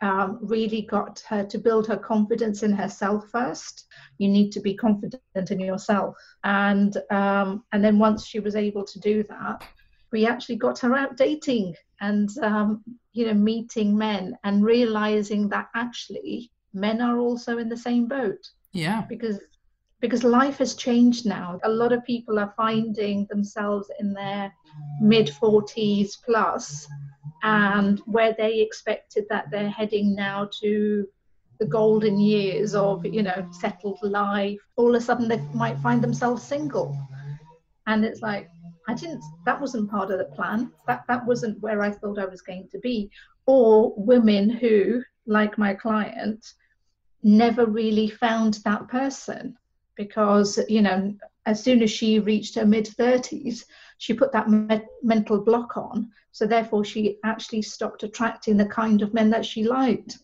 um, 0.03 0.39
really 0.41 0.83
got 0.83 1.23
her 1.29 1.45
to 1.45 1.59
build 1.59 1.87
her 1.87 1.97
confidence 1.97 2.63
in 2.63 2.73
herself 2.73 3.29
first. 3.31 3.87
You 4.19 4.29
need 4.29 4.51
to 4.53 4.61
be 4.61 4.75
confident 4.75 5.51
in 5.51 5.61
yourself, 5.61 6.17
and 6.45 6.97
um, 7.11 7.65
and 7.73 7.85
then 7.85 7.99
once 7.99 8.27
she 8.27 8.41
was 8.41 8.57
able 8.57 8.85
to 8.85 9.01
do 9.01 9.25
that, 9.25 9.65
we 10.13 10.27
actually 10.27 10.57
got 10.57 10.79
her 10.81 10.95
out 10.95 11.17
dating 11.17 11.75
and 12.01 12.31
um, 12.43 12.83
you 13.13 13.27
know 13.27 13.35
meeting 13.35 13.97
men 13.97 14.37
and 14.45 14.65
realizing 14.65 15.49
that 15.51 15.69
actually 15.75 16.51
men 16.73 17.01
are 17.01 17.19
also 17.19 17.59
in 17.59 17.69
the 17.69 17.77
same 17.77 18.07
boat. 18.07 18.51
Yeah, 18.73 19.05
because 19.09 19.39
because 20.01 20.25
life 20.25 20.59
has 20.59 20.75
changed 20.75 21.27
now. 21.27 21.61
A 21.65 21.69
lot 21.69 21.93
of 21.93 22.05
people 22.05 22.39
are 22.39 22.55
finding 22.57 23.27
themselves 23.29 23.91
in 24.01 24.15
their 24.15 24.53
mid 25.03 25.29
40s 25.29 26.13
plus 26.25 26.89
and 27.43 28.01
where 28.01 28.35
they 28.37 28.61
expected 28.61 29.25
that 29.31 29.51
they're 29.51 29.71
heading 29.71 30.15
now 30.15 30.49
to 30.61 31.07
the 31.59 31.67
golden 31.67 32.19
years 32.19 32.75
of 32.75 33.05
you 33.05 33.23
know 33.23 33.47
settled 33.53 33.99
life 34.03 34.59
all 34.77 34.95
of 34.95 35.03
a 35.03 35.05
sudden 35.05 35.29
they 35.29 35.39
might 35.55 35.79
find 35.81 36.03
themselves 36.03 36.43
single. 36.43 36.97
And 37.87 38.05
it's 38.05 38.23
like 38.23 38.49
i 38.89 38.95
didn't 38.95 39.23
that 39.45 39.61
wasn't 39.61 39.91
part 39.91 40.11
of 40.11 40.19
the 40.19 40.25
plan. 40.37 40.73
That 40.87 41.05
that 41.09 41.27
wasn't 41.27 41.61
where 41.61 41.83
i 41.83 41.91
thought 41.91 42.19
i 42.19 42.27
was 42.27 42.43
going 42.43 42.69
to 42.73 42.79
be. 42.79 43.11
Or 43.47 43.95
women 43.97 44.49
who 44.49 45.03
like 45.27 45.59
my 45.59 45.75
client 45.75 46.55
never 47.23 47.67
really 47.67 48.09
found 48.09 48.55
that 48.65 48.89
person 48.89 49.57
because 49.97 50.59
you 50.69 50.81
know 50.83 51.15
as 51.47 51.63
soon 51.63 51.83
as 51.83 51.91
she 51.91 52.19
reached 52.19 52.55
her 52.55 52.65
mid 52.65 52.87
30s 52.87 53.65
she 54.01 54.15
put 54.15 54.33
that 54.33 54.49
me- 54.49 54.81
mental 55.03 55.39
block 55.39 55.77
on. 55.77 56.11
So 56.33 56.47
therefore, 56.47 56.87
she 56.87 57.19
actually 57.23 57.61
stopped 57.61 58.03
attracting 58.03 58.57
the 58.57 58.65
kind 58.65 59.03
of 59.03 59.13
men 59.13 59.29
that 59.29 59.45
she 59.45 59.63
liked. 59.63 60.17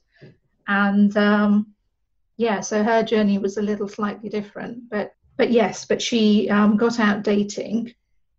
And 0.67 1.15
um, 1.19 1.75
yeah, 2.39 2.61
so 2.61 2.83
her 2.83 3.03
journey 3.03 3.37
was 3.37 3.59
a 3.59 3.63
little 3.63 3.87
slightly 3.87 4.31
different. 4.31 4.89
But 4.89 5.13
but 5.37 5.51
yes, 5.51 5.85
but 5.85 6.01
she 6.01 6.49
um, 6.49 6.79
got 6.79 6.99
out 6.99 7.23
dating 7.23 7.93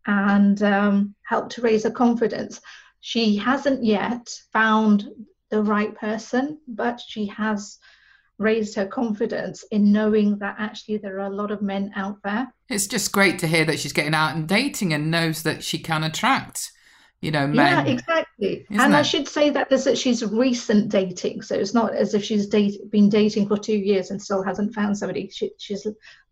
and 0.07 0.63
um, 0.63 1.13
helped 1.21 1.51
to 1.51 1.61
raise 1.61 1.83
her 1.83 1.91
confidence. 1.91 2.59
She 3.01 3.35
hasn't 3.35 3.83
yet 3.83 4.27
found 4.51 5.07
the 5.51 5.61
right 5.61 5.93
person, 5.93 6.59
but 6.67 6.99
she 6.99 7.27
has 7.27 7.77
raised 8.37 8.75
her 8.75 8.85
confidence 8.85 9.63
in 9.71 9.91
knowing 9.91 10.37
that 10.37 10.55
actually 10.59 10.97
there 10.97 11.15
are 11.15 11.27
a 11.27 11.35
lot 11.35 11.51
of 11.51 11.61
men 11.61 11.91
out 11.95 12.17
there. 12.23 12.53
It's 12.69 12.87
just 12.87 13.11
great 13.11 13.39
to 13.39 13.47
hear 13.47 13.65
that 13.65 13.79
she's 13.79 13.93
getting 13.93 14.13
out 14.13 14.35
and 14.35 14.47
dating 14.47 14.93
and 14.93 15.09
knows 15.09 15.43
that 15.43 15.63
she 15.63 15.79
can 15.79 16.03
attract, 16.03 16.71
you 17.21 17.31
know, 17.31 17.47
men. 17.47 17.87
Yeah, 17.87 17.93
exactly. 17.93 18.65
and 18.69 18.93
it? 18.93 18.97
I 18.97 19.01
should 19.01 19.27
say 19.27 19.49
that 19.49 19.69
this, 19.69 19.85
that 19.85 19.97
she's 19.97 20.23
recent 20.23 20.89
dating, 20.89 21.41
so 21.41 21.55
it's 21.55 21.73
not 21.73 21.93
as 21.95 22.13
if 22.13 22.23
she's 22.23 22.47
date, 22.47 22.91
been 22.91 23.09
dating 23.09 23.47
for 23.47 23.57
two 23.57 23.77
years 23.77 24.11
and 24.11 24.21
still 24.21 24.43
hasn't 24.43 24.73
found 24.73 24.97
somebody. 24.97 25.29
She, 25.29 25.51
she's 25.57 25.87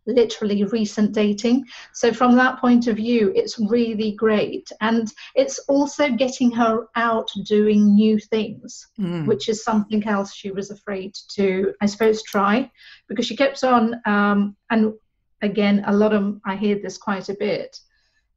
literally 0.07 0.63
recent 0.65 1.11
dating. 1.13 1.65
So, 1.93 2.13
from 2.13 2.35
that 2.35 2.59
point 2.59 2.87
of 2.87 2.97
view, 2.97 3.31
it's 3.35 3.59
really 3.59 4.11
great. 4.13 4.71
And 4.81 5.11
it's 5.35 5.59
also 5.67 6.09
getting 6.09 6.51
her 6.51 6.87
out 6.95 7.29
doing 7.45 7.95
new 7.95 8.19
things, 8.19 8.87
mm. 8.99 9.25
which 9.25 9.49
is 9.49 9.63
something 9.63 10.05
else 10.07 10.33
she 10.33 10.51
was 10.51 10.71
afraid 10.71 11.15
to, 11.35 11.73
I 11.81 11.85
suppose, 11.85 12.23
try 12.23 12.71
because 13.07 13.25
she 13.25 13.35
kept 13.35 13.63
on. 13.63 14.01
Um, 14.05 14.55
and 14.69 14.93
again, 15.41 15.83
a 15.87 15.93
lot 15.93 16.13
of, 16.13 16.39
I 16.45 16.55
hear 16.55 16.79
this 16.79 16.97
quite 16.97 17.29
a 17.29 17.35
bit, 17.35 17.79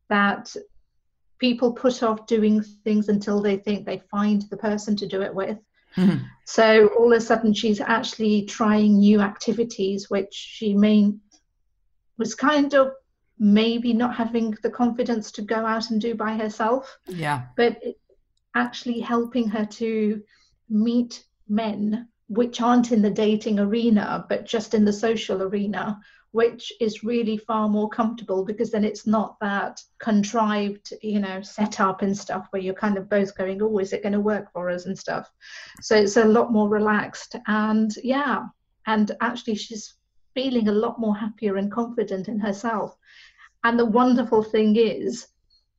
that 0.08 0.54
people 1.38 1.72
put 1.72 2.02
off 2.02 2.26
doing 2.26 2.62
things 2.62 3.08
until 3.08 3.40
they 3.40 3.56
think 3.56 3.84
they 3.84 4.02
find 4.10 4.42
the 4.50 4.56
person 4.56 4.96
to 4.96 5.06
do 5.06 5.22
it 5.22 5.34
with. 5.34 5.58
Mm-hmm. 5.96 6.24
So 6.44 6.88
all 6.98 7.12
of 7.12 7.18
a 7.18 7.20
sudden, 7.20 7.54
she's 7.54 7.80
actually 7.80 8.42
trying 8.42 8.98
new 8.98 9.20
activities, 9.20 10.10
which 10.10 10.32
she 10.32 10.74
may 10.74 11.12
was 12.18 12.34
kind 12.34 12.74
of 12.74 12.92
maybe 13.38 13.92
not 13.92 14.16
having 14.16 14.56
the 14.62 14.70
confidence 14.70 15.30
to 15.32 15.42
go 15.42 15.64
out 15.64 15.90
and 15.90 16.00
do 16.00 16.14
by 16.14 16.36
herself. 16.36 16.98
Yeah. 17.06 17.46
But 17.56 17.80
actually 18.54 19.00
helping 19.00 19.48
her 19.48 19.64
to 19.64 20.22
meet 20.68 21.24
men 21.48 22.08
which 22.28 22.60
aren't 22.60 22.92
in 22.92 23.00
the 23.00 23.10
dating 23.10 23.58
arena 23.58 24.24
but 24.28 24.44
just 24.44 24.74
in 24.74 24.84
the 24.84 24.92
social 24.92 25.42
arena 25.42 25.98
which 26.32 26.72
is 26.78 27.02
really 27.02 27.38
far 27.38 27.68
more 27.68 27.88
comfortable 27.88 28.44
because 28.44 28.70
then 28.70 28.84
it's 28.84 29.06
not 29.06 29.36
that 29.40 29.80
contrived 29.98 30.92
you 31.02 31.18
know 31.18 31.40
setup 31.40 32.02
and 32.02 32.16
stuff 32.16 32.46
where 32.50 32.60
you're 32.60 32.74
kind 32.74 32.98
of 32.98 33.08
both 33.08 33.34
going 33.36 33.62
oh 33.62 33.78
is 33.78 33.92
it 33.94 34.02
going 34.02 34.12
to 34.12 34.20
work 34.20 34.52
for 34.52 34.68
us 34.68 34.84
and 34.84 34.98
stuff 34.98 35.30
so 35.80 35.96
it's 35.96 36.18
a 36.18 36.24
lot 36.24 36.52
more 36.52 36.68
relaxed 36.68 37.34
and 37.46 37.92
yeah 38.02 38.44
and 38.86 39.12
actually 39.22 39.54
she's 39.54 39.94
feeling 40.38 40.68
a 40.68 40.72
lot 40.72 41.00
more 41.00 41.16
happier 41.16 41.56
and 41.56 41.72
confident 41.72 42.28
in 42.28 42.38
herself. 42.38 42.96
And 43.64 43.78
the 43.78 43.84
wonderful 43.84 44.42
thing 44.44 44.76
is, 44.76 45.26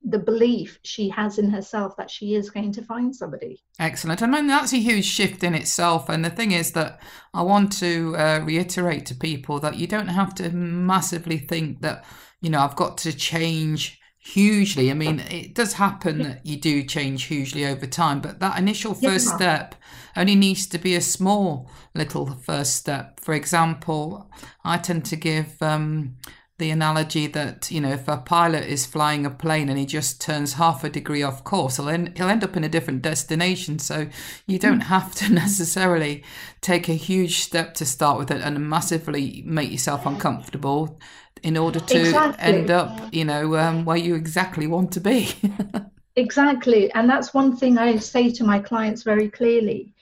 the 0.02 0.18
belief 0.18 0.78
she 0.82 1.08
has 1.10 1.38
in 1.38 1.50
herself 1.50 1.96
that 1.96 2.10
she 2.10 2.34
is 2.34 2.50
going 2.50 2.72
to 2.72 2.82
find 2.82 3.14
somebody. 3.14 3.62
Excellent. 3.78 4.22
I 4.22 4.26
mean, 4.26 4.46
that's 4.46 4.72
a 4.72 4.78
huge 4.78 5.04
shift 5.04 5.44
in 5.44 5.54
itself. 5.54 6.08
And 6.08 6.24
the 6.24 6.30
thing 6.30 6.52
is 6.52 6.72
that 6.72 7.00
I 7.34 7.42
want 7.42 7.72
to 7.80 8.16
uh, 8.16 8.40
reiterate 8.42 9.04
to 9.06 9.14
people 9.14 9.60
that 9.60 9.76
you 9.76 9.86
don't 9.86 10.08
have 10.08 10.34
to 10.36 10.50
massively 10.50 11.38
think 11.38 11.82
that, 11.82 12.04
you 12.40 12.48
know, 12.50 12.60
I've 12.60 12.76
got 12.76 12.96
to 12.98 13.12
change 13.12 13.99
hugely. 14.22 14.90
I 14.90 14.94
mean, 14.94 15.20
it 15.20 15.54
does 15.54 15.74
happen 15.74 16.22
that 16.22 16.44
you 16.44 16.56
do 16.56 16.82
change 16.82 17.24
hugely 17.24 17.66
over 17.66 17.86
time, 17.86 18.20
but 18.20 18.38
that 18.40 18.58
initial 18.58 18.94
first 18.94 19.28
yeah. 19.28 19.36
step 19.36 19.74
only 20.16 20.34
needs 20.34 20.66
to 20.68 20.78
be 20.78 20.94
a 20.94 21.00
small 21.00 21.70
little 21.94 22.26
first 22.26 22.76
step. 22.76 23.18
For 23.18 23.34
example, 23.34 24.30
I 24.62 24.76
tend 24.76 25.06
to 25.06 25.16
give 25.16 25.60
um, 25.62 26.16
the 26.58 26.70
analogy 26.70 27.26
that 27.26 27.70
you 27.70 27.80
know 27.80 27.90
if 27.90 28.06
a 28.06 28.18
pilot 28.18 28.64
is 28.64 28.84
flying 28.84 29.24
a 29.24 29.30
plane 29.30 29.70
and 29.70 29.78
he 29.78 29.86
just 29.86 30.20
turns 30.20 30.52
half 30.52 30.84
a 30.84 30.90
degree 30.90 31.22
off 31.22 31.42
course 31.42 31.76
he'll 31.76 31.88
end, 31.88 32.12
he'll 32.18 32.28
end 32.28 32.44
up 32.44 32.54
in 32.54 32.62
a 32.62 32.68
different 32.68 33.00
destination 33.00 33.78
so 33.78 34.06
you 34.46 34.58
don't 34.58 34.82
hmm. 34.82 34.88
have 34.88 35.14
to 35.14 35.32
necessarily 35.32 36.22
take 36.60 36.86
a 36.88 36.92
huge 36.92 37.40
step 37.40 37.72
to 37.72 37.86
start 37.86 38.18
with 38.18 38.30
it 38.30 38.42
and 38.42 38.68
massively 38.68 39.42
make 39.46 39.72
yourself 39.72 40.04
uncomfortable 40.04 41.00
in 41.42 41.56
order 41.56 41.80
to 41.80 42.00
exactly. 42.00 42.42
end 42.42 42.70
up 42.70 43.12
you 43.12 43.24
know 43.24 43.56
um, 43.56 43.84
where 43.84 43.96
you 43.96 44.14
exactly 44.14 44.66
want 44.66 44.92
to 44.92 45.00
be 45.00 45.28
exactly 46.16 46.92
and 46.92 47.08
that's 47.08 47.32
one 47.34 47.56
thing 47.56 47.78
i 47.78 47.96
say 47.96 48.30
to 48.30 48.44
my 48.44 48.58
clients 48.58 49.02
very 49.02 49.28
clearly 49.28 49.92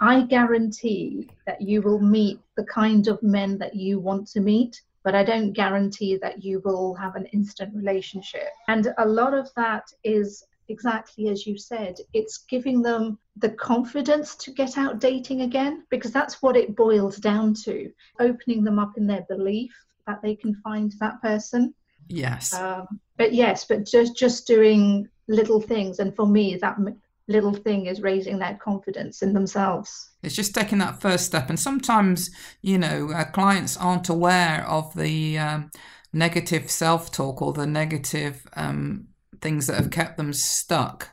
i 0.00 0.22
guarantee 0.22 1.28
that 1.46 1.60
you 1.60 1.82
will 1.82 2.00
meet 2.00 2.38
the 2.56 2.64
kind 2.64 3.08
of 3.08 3.22
men 3.22 3.58
that 3.58 3.74
you 3.74 3.98
want 3.98 4.26
to 4.26 4.40
meet 4.40 4.80
but 5.06 5.14
I 5.14 5.22
don't 5.22 5.52
guarantee 5.52 6.16
that 6.16 6.42
you 6.42 6.60
will 6.64 6.92
have 6.96 7.14
an 7.14 7.26
instant 7.26 7.72
relationship. 7.76 8.48
And 8.66 8.92
a 8.98 9.06
lot 9.06 9.34
of 9.34 9.48
that 9.54 9.84
is 10.02 10.42
exactly 10.68 11.28
as 11.28 11.46
you 11.46 11.56
said, 11.56 11.96
it's 12.12 12.38
giving 12.38 12.82
them 12.82 13.16
the 13.36 13.50
confidence 13.50 14.34
to 14.34 14.50
get 14.50 14.76
out 14.76 14.98
dating 14.98 15.42
again, 15.42 15.84
because 15.90 16.10
that's 16.10 16.42
what 16.42 16.56
it 16.56 16.74
boils 16.74 17.18
down 17.18 17.54
to 17.66 17.92
opening 18.18 18.64
them 18.64 18.80
up 18.80 18.98
in 18.98 19.06
their 19.06 19.24
belief 19.28 19.72
that 20.06 20.22
they 20.22 20.34
can 20.34 20.54
find 20.56 20.92
that 21.00 21.20
person. 21.22 21.74
Yes. 22.08 22.54
Um, 22.54 23.00
but 23.16 23.32
yes, 23.32 23.64
but 23.64 23.84
just 23.84 24.16
just 24.16 24.46
doing 24.46 25.08
little 25.28 25.60
things, 25.60 25.98
and 25.98 26.14
for 26.14 26.26
me, 26.26 26.56
that 26.56 26.78
little 27.28 27.54
thing 27.54 27.86
is 27.86 28.00
raising 28.00 28.38
their 28.38 28.58
confidence 28.62 29.22
in 29.22 29.32
themselves. 29.32 30.10
It's 30.22 30.36
just 30.36 30.54
taking 30.54 30.78
that 30.78 31.00
first 31.00 31.26
step. 31.26 31.48
And 31.48 31.58
sometimes, 31.58 32.30
you 32.62 32.78
know, 32.78 33.10
uh, 33.12 33.24
clients 33.24 33.76
aren't 33.76 34.08
aware 34.08 34.64
of 34.68 34.94
the 34.94 35.38
um, 35.38 35.70
negative 36.12 36.70
self 36.70 37.10
talk 37.10 37.42
or 37.42 37.52
the 37.52 37.66
negative 37.66 38.46
um, 38.54 39.08
things 39.40 39.66
that 39.66 39.76
have 39.76 39.90
kept 39.90 40.16
them 40.16 40.32
stuck. 40.32 41.10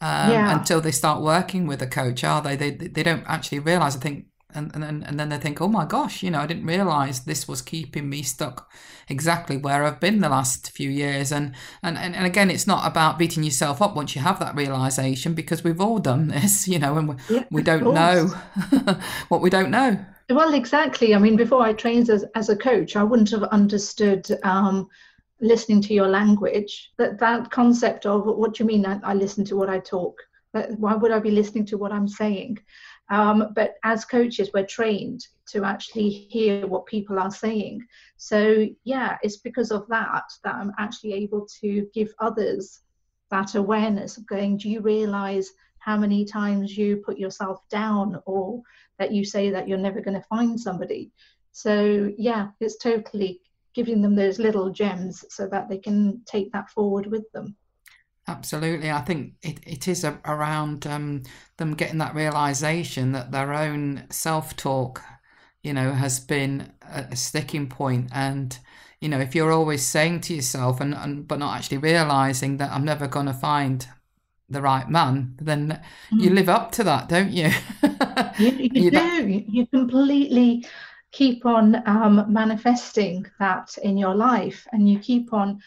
Um, 0.00 0.32
yeah. 0.32 0.58
Until 0.58 0.80
they 0.80 0.90
start 0.90 1.22
working 1.22 1.68
with 1.68 1.80
a 1.80 1.86
coach, 1.86 2.24
are 2.24 2.42
they? 2.42 2.56
They 2.56 2.70
they 2.70 3.04
don't 3.04 3.24
actually 3.28 3.60
realize. 3.60 3.94
I 3.94 4.00
think 4.00 4.26
and, 4.54 4.74
and 4.74 5.04
and 5.04 5.18
then 5.18 5.28
they 5.28 5.38
think, 5.38 5.60
oh 5.60 5.68
my 5.68 5.84
gosh, 5.84 6.22
you 6.22 6.30
know, 6.30 6.40
I 6.40 6.46
didn't 6.46 6.66
realize 6.66 7.20
this 7.20 7.46
was 7.46 7.62
keeping 7.62 8.08
me 8.08 8.22
stuck 8.22 8.70
exactly 9.08 9.56
where 9.56 9.84
I've 9.84 10.00
been 10.00 10.20
the 10.20 10.28
last 10.28 10.70
few 10.70 10.90
years. 10.90 11.32
And 11.32 11.54
and 11.82 11.98
and, 11.98 12.14
and 12.14 12.26
again, 12.26 12.50
it's 12.50 12.66
not 12.66 12.86
about 12.86 13.18
beating 13.18 13.42
yourself 13.42 13.82
up 13.82 13.94
once 13.94 14.14
you 14.14 14.22
have 14.22 14.38
that 14.40 14.54
realization 14.54 15.34
because 15.34 15.64
we've 15.64 15.80
all 15.80 15.98
done 15.98 16.28
this, 16.28 16.68
you 16.72 16.78
know, 16.78 16.96
and 16.96 17.08
we, 17.08 17.14
yeah, 17.28 17.44
we 17.50 17.62
don't 17.62 17.94
know 17.94 18.28
what 19.28 19.40
we 19.40 19.50
don't 19.50 19.70
know. 19.70 19.98
Well, 20.30 20.54
exactly. 20.54 21.14
I 21.14 21.18
mean, 21.18 21.36
before 21.36 21.62
I 21.62 21.72
trained 21.72 22.08
as 22.10 22.24
as 22.34 22.48
a 22.48 22.56
coach, 22.56 22.96
I 22.96 23.02
wouldn't 23.02 23.30
have 23.30 23.44
understood. 23.44 24.26
Um, 24.42 24.88
listening 25.42 25.82
to 25.82 25.92
your 25.92 26.06
language 26.06 26.92
that 26.98 27.18
that 27.18 27.50
concept 27.50 28.06
of 28.06 28.24
what 28.24 28.54
do 28.54 28.62
you 28.62 28.66
mean 28.68 28.86
I, 28.86 29.00
I 29.02 29.12
listen 29.12 29.44
to 29.46 29.56
what 29.56 29.68
i 29.68 29.80
talk 29.80 30.16
why 30.52 30.94
would 30.94 31.10
i 31.10 31.18
be 31.18 31.32
listening 31.32 31.66
to 31.66 31.76
what 31.76 31.90
i'm 31.90 32.06
saying 32.06 32.58
um, 33.12 33.52
but 33.54 33.74
as 33.84 34.06
coaches, 34.06 34.50
we're 34.54 34.64
trained 34.64 35.26
to 35.48 35.64
actually 35.64 36.08
hear 36.08 36.66
what 36.66 36.86
people 36.86 37.18
are 37.18 37.30
saying. 37.30 37.86
So, 38.16 38.66
yeah, 38.84 39.18
it's 39.22 39.36
because 39.36 39.70
of 39.70 39.86
that 39.88 40.22
that 40.44 40.54
I'm 40.54 40.72
actually 40.78 41.12
able 41.12 41.46
to 41.60 41.86
give 41.92 42.08
others 42.20 42.80
that 43.30 43.54
awareness 43.54 44.16
of 44.16 44.26
going, 44.26 44.56
do 44.56 44.70
you 44.70 44.80
realize 44.80 45.50
how 45.78 45.98
many 45.98 46.24
times 46.24 46.74
you 46.74 47.02
put 47.04 47.18
yourself 47.18 47.60
down 47.68 48.18
or 48.24 48.62
that 48.98 49.12
you 49.12 49.26
say 49.26 49.50
that 49.50 49.68
you're 49.68 49.76
never 49.76 50.00
going 50.00 50.18
to 50.18 50.26
find 50.28 50.58
somebody? 50.58 51.12
So, 51.52 52.10
yeah, 52.16 52.48
it's 52.60 52.78
totally 52.78 53.42
giving 53.74 54.00
them 54.00 54.16
those 54.16 54.38
little 54.38 54.70
gems 54.70 55.22
so 55.28 55.46
that 55.48 55.68
they 55.68 55.78
can 55.78 56.22
take 56.24 56.50
that 56.52 56.70
forward 56.70 57.06
with 57.08 57.30
them. 57.32 57.56
Absolutely. 58.28 58.90
I 58.90 59.00
think 59.00 59.34
it, 59.42 59.58
it 59.66 59.88
is 59.88 60.04
a, 60.04 60.18
around 60.24 60.86
um, 60.86 61.22
them 61.56 61.74
getting 61.74 61.98
that 61.98 62.14
realization 62.14 63.12
that 63.12 63.32
their 63.32 63.52
own 63.52 64.04
self 64.10 64.56
talk, 64.56 65.02
you 65.62 65.72
know, 65.72 65.92
has 65.92 66.20
been 66.20 66.72
a, 66.82 67.06
a, 67.10 67.16
sticking 67.16 67.68
point. 67.68 68.10
And, 68.14 68.56
you 69.00 69.08
know, 69.08 69.18
if 69.18 69.34
you're 69.34 69.50
always 69.50 69.84
saying 69.84 70.20
to 70.22 70.34
yourself, 70.34 70.80
and, 70.80 70.94
and 70.94 71.26
but 71.26 71.40
not 71.40 71.56
actually 71.56 71.78
realizing 71.78 72.58
that 72.58 72.70
I'm 72.70 72.84
never 72.84 73.08
going 73.08 73.26
to 73.26 73.32
find 73.32 73.86
the 74.48 74.62
right 74.62 74.88
man, 74.88 75.34
then 75.40 75.82
mm. 76.12 76.20
you 76.20 76.30
live 76.30 76.48
up 76.48 76.70
to 76.72 76.84
that, 76.84 77.08
don't 77.08 77.32
you? 77.32 77.50
you, 78.38 78.70
you 78.72 78.90
do. 78.92 79.44
You 79.48 79.66
completely 79.66 80.64
keep 81.10 81.44
on 81.44 81.82
um, 81.86 82.24
manifesting 82.28 83.26
that 83.38 83.76
in 83.82 83.98
your 83.98 84.14
life 84.14 84.66
and 84.72 84.88
you 84.88 84.98
keep 84.98 85.32
on 85.32 85.60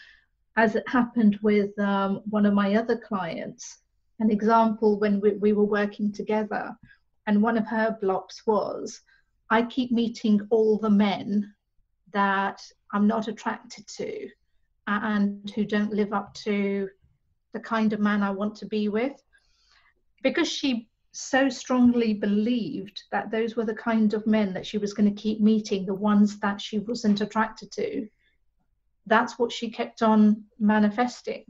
as 0.56 0.74
it 0.74 0.88
happened 0.88 1.38
with 1.42 1.78
um, 1.78 2.22
one 2.30 2.46
of 2.46 2.54
my 2.54 2.74
other 2.76 2.96
clients. 2.96 3.82
An 4.20 4.30
example 4.30 4.98
when 4.98 5.20
we, 5.20 5.32
we 5.32 5.52
were 5.52 5.64
working 5.64 6.10
together, 6.10 6.74
and 7.26 7.42
one 7.42 7.58
of 7.58 7.66
her 7.66 7.96
blocks 8.00 8.46
was 8.46 9.02
I 9.50 9.62
keep 9.62 9.92
meeting 9.92 10.40
all 10.50 10.78
the 10.78 10.90
men 10.90 11.52
that 12.12 12.62
I'm 12.92 13.06
not 13.06 13.28
attracted 13.28 13.86
to 13.88 14.28
and 14.86 15.50
who 15.50 15.64
don't 15.64 15.92
live 15.92 16.12
up 16.12 16.32
to 16.34 16.88
the 17.52 17.60
kind 17.60 17.92
of 17.92 18.00
man 18.00 18.22
I 18.22 18.30
want 18.30 18.54
to 18.56 18.66
be 18.66 18.88
with. 18.88 19.12
Because 20.22 20.48
she 20.48 20.88
so 21.12 21.48
strongly 21.48 22.14
believed 22.14 23.02
that 23.10 23.30
those 23.30 23.56
were 23.56 23.64
the 23.64 23.74
kind 23.74 24.14
of 24.14 24.26
men 24.26 24.52
that 24.52 24.66
she 24.66 24.78
was 24.78 24.94
going 24.94 25.12
to 25.12 25.22
keep 25.22 25.40
meeting, 25.40 25.86
the 25.86 25.94
ones 25.94 26.38
that 26.40 26.60
she 26.60 26.78
wasn't 26.78 27.20
attracted 27.20 27.70
to, 27.72 28.06
that's 29.06 29.38
what 29.38 29.52
she 29.52 29.70
kept 29.70 30.02
on 30.02 30.44
manifesting. 30.58 31.44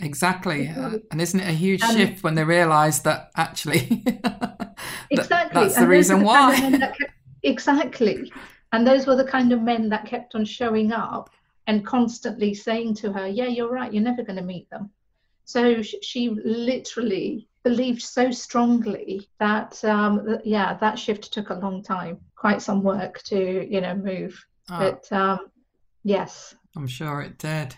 Exactly. 0.00 0.68
Uh, 0.68 0.98
and 1.10 1.20
isn't 1.20 1.40
it 1.40 1.48
a 1.48 1.52
huge 1.52 1.82
and 1.82 1.96
shift 1.96 2.22
when 2.22 2.34
they 2.34 2.44
realize 2.44 3.02
that 3.02 3.30
actually 3.36 4.02
exactly 5.10 5.62
that's 5.62 5.74
the 5.74 5.82
and 5.82 5.88
reason 5.88 6.22
why? 6.22 6.70
The 6.70 6.78
kept, 6.78 7.02
exactly. 7.42 8.32
And 8.72 8.86
those 8.86 9.06
were 9.06 9.16
the 9.16 9.24
kind 9.24 9.52
of 9.52 9.60
men 9.60 9.88
that 9.90 10.06
kept 10.06 10.34
on 10.34 10.44
showing 10.44 10.92
up 10.92 11.30
and 11.66 11.84
constantly 11.84 12.54
saying 12.54 12.94
to 12.96 13.12
her, 13.12 13.26
Yeah, 13.26 13.46
you're 13.46 13.70
right, 13.70 13.92
you're 13.92 14.02
never 14.02 14.22
going 14.22 14.38
to 14.38 14.42
meet 14.42 14.70
them. 14.70 14.90
So 15.44 15.82
she 15.82 16.30
literally 16.44 17.48
believed 17.64 18.02
so 18.02 18.30
strongly 18.30 19.28
that, 19.38 19.82
um, 19.84 20.38
yeah, 20.44 20.74
that 20.78 20.98
shift 20.98 21.32
took 21.32 21.50
a 21.50 21.54
long 21.54 21.82
time, 21.82 22.18
quite 22.36 22.62
some 22.62 22.82
work 22.82 23.22
to, 23.24 23.66
you 23.68 23.80
know, 23.80 23.94
move. 23.94 24.42
Oh. 24.70 24.78
But 24.78 25.12
um, 25.12 25.40
yes, 26.04 26.54
I'm 26.76 26.86
sure 26.86 27.20
it 27.20 27.38
did. 27.38 27.76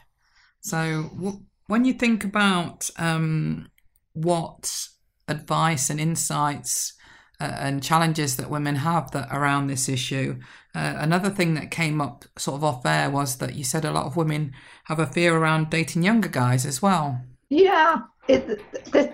So, 0.61 1.11
w- 1.15 1.43
when 1.67 1.85
you 1.85 1.95
think 1.95 2.25
about 2.25 2.91
um, 2.99 3.69
what 4.13 4.89
advice 5.29 5.91
and 5.91 5.99
insights 6.01 6.95
uh, 7.41 7.57
and 7.59 7.83
challenges 7.83 8.37
that 8.37 8.51
women 8.51 8.77
have 8.77 9.11
that 9.13 9.29
around 9.33 9.67
this 9.67 9.89
issue, 9.89 10.39
uh, 10.75 10.95
another 10.99 11.31
thing 11.31 11.55
that 11.55 11.71
came 11.71 12.01
up 12.01 12.25
sort 12.39 12.57
of 12.57 12.65
off 12.65 12.87
air 12.87 13.11
was 13.11 13.39
that 13.39 13.55
you 13.55 13.65
said 13.65 13.85
a 13.85 13.93
lot 13.93 14.07
of 14.07 14.17
women 14.17 14.53
have 14.85 14.99
a 14.99 15.07
fear 15.07 15.37
around 15.37 15.71
dating 15.71 16.03
younger 16.03 16.29
guys 16.29 16.67
as 16.67 16.81
well. 16.83 17.21
Yeah, 17.49 18.03
it, 18.29 18.61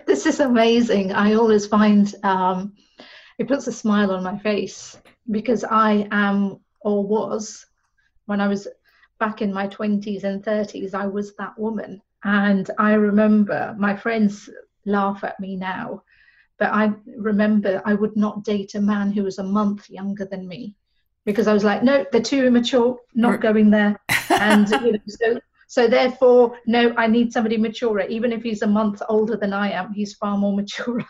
this 0.07 0.27
is 0.27 0.41
amazing. 0.41 1.13
I 1.13 1.35
always 1.35 1.67
find 1.67 2.13
um, 2.23 2.75
it 3.39 3.49
puts 3.49 3.67
a 3.67 3.73
smile 3.73 4.11
on 4.11 4.23
my 4.23 4.39
face 4.39 5.01
because 5.31 5.65
I 5.65 6.07
am 6.11 6.61
or 6.81 7.05
was 7.05 7.67
when 8.27 8.41
I 8.41 8.49
was 8.49 8.69
back 9.19 9.43
in 9.43 9.53
my 9.53 9.69
20s 9.69 10.25
and 10.25 10.43
30s, 10.43 10.95
I 10.95 11.07
was 11.07 11.35
that 11.37 11.59
woman. 11.59 12.01
And 12.25 12.71
I 12.79 12.95
remember 12.95 13.75
my 13.79 13.97
friends 13.97 14.51
laugh 14.85 15.23
at 15.25 15.39
me 15.39 15.57
now, 15.57 16.03
but 16.59 16.73
I 16.73 16.93
remember 17.17 17.81
I 17.85 17.95
would 17.95 18.17
not 18.17 18.45
date 18.45 18.75
a 18.75 18.81
man 18.81 19.13
who 19.13 19.23
was 19.25 19.39
a 19.39 19.45
month 19.45 19.89
younger 19.89 20.25
than 20.25 20.49
me 20.49 20.75
because 21.25 21.47
I 21.47 21.53
was 21.53 21.65
like, 21.65 21.83
no, 21.83 22.05
they're 22.11 22.23
too 22.23 22.47
immature, 22.47 22.99
not 23.15 23.41
going 23.41 23.71
there. 23.71 24.01
And 24.31 24.69
you 24.83 24.93
know, 24.93 24.99
so, 25.07 25.41
so 25.67 25.87
therefore, 25.87 26.59
no, 26.67 26.95
I 26.97 27.07
need 27.07 27.33
somebody 27.33 27.59
maturer. 27.59 28.07
Even 28.09 28.33
if 28.33 28.43
he's 28.43 28.63
a 28.63 28.67
month 28.67 29.03
older 29.09 29.37
than 29.37 29.53
I 29.53 29.71
am, 29.71 29.93
he's 29.93 30.15
far 30.15 30.39
more 30.39 30.57
mature. 30.57 31.05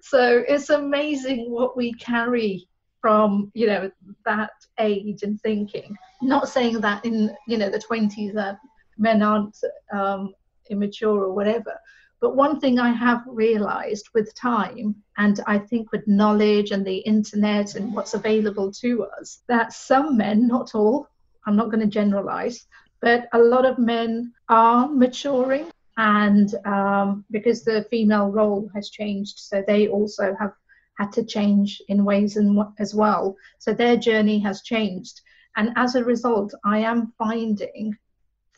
so 0.00 0.42
it's 0.48 0.70
amazing 0.70 1.50
what 1.50 1.76
we 1.76 1.92
carry 1.94 2.68
from 3.06 3.52
you 3.54 3.68
know 3.68 3.88
that 4.24 4.50
age 4.80 5.22
and 5.22 5.40
thinking 5.40 5.96
not 6.22 6.48
saying 6.48 6.80
that 6.80 7.04
in 7.04 7.32
you 7.46 7.56
know 7.56 7.70
the 7.70 7.84
20s 7.88 8.34
that 8.34 8.58
men 8.98 9.22
aren't 9.22 9.56
um, 9.92 10.34
immature 10.70 11.22
or 11.22 11.32
whatever. 11.32 11.78
But 12.20 12.34
one 12.34 12.58
thing 12.58 12.80
I 12.80 12.90
have 12.90 13.22
realized 13.28 14.08
with 14.12 14.34
time, 14.34 14.96
and 15.18 15.38
I 15.46 15.58
think 15.58 15.92
with 15.92 16.08
knowledge 16.08 16.72
and 16.72 16.84
the 16.84 16.96
internet 17.14 17.76
and 17.76 17.94
what's 17.94 18.14
available 18.14 18.72
to 18.82 19.04
us, 19.20 19.42
that 19.46 19.72
some 19.72 20.16
men, 20.16 20.48
not 20.48 20.74
all, 20.74 21.06
I'm 21.46 21.54
not 21.54 21.70
going 21.70 21.84
to 21.88 21.98
generalize, 22.00 22.66
but 23.00 23.28
a 23.34 23.38
lot 23.38 23.66
of 23.66 23.78
men 23.78 24.32
are 24.48 24.88
maturing. 24.88 25.66
And 25.98 26.52
um, 26.64 27.24
because 27.30 27.62
the 27.62 27.86
female 27.90 28.30
role 28.30 28.68
has 28.74 28.90
changed, 28.90 29.38
so 29.38 29.62
they 29.64 29.86
also 29.88 30.34
have 30.40 30.54
had 30.98 31.12
to 31.12 31.24
change 31.24 31.82
in 31.88 32.04
ways 32.04 32.36
and 32.36 32.58
as 32.78 32.94
well. 32.94 33.36
So 33.58 33.72
their 33.72 33.96
journey 33.96 34.38
has 34.40 34.62
changed. 34.62 35.20
And 35.56 35.70
as 35.76 35.94
a 35.94 36.04
result, 36.04 36.54
I 36.64 36.78
am 36.78 37.12
finding 37.18 37.96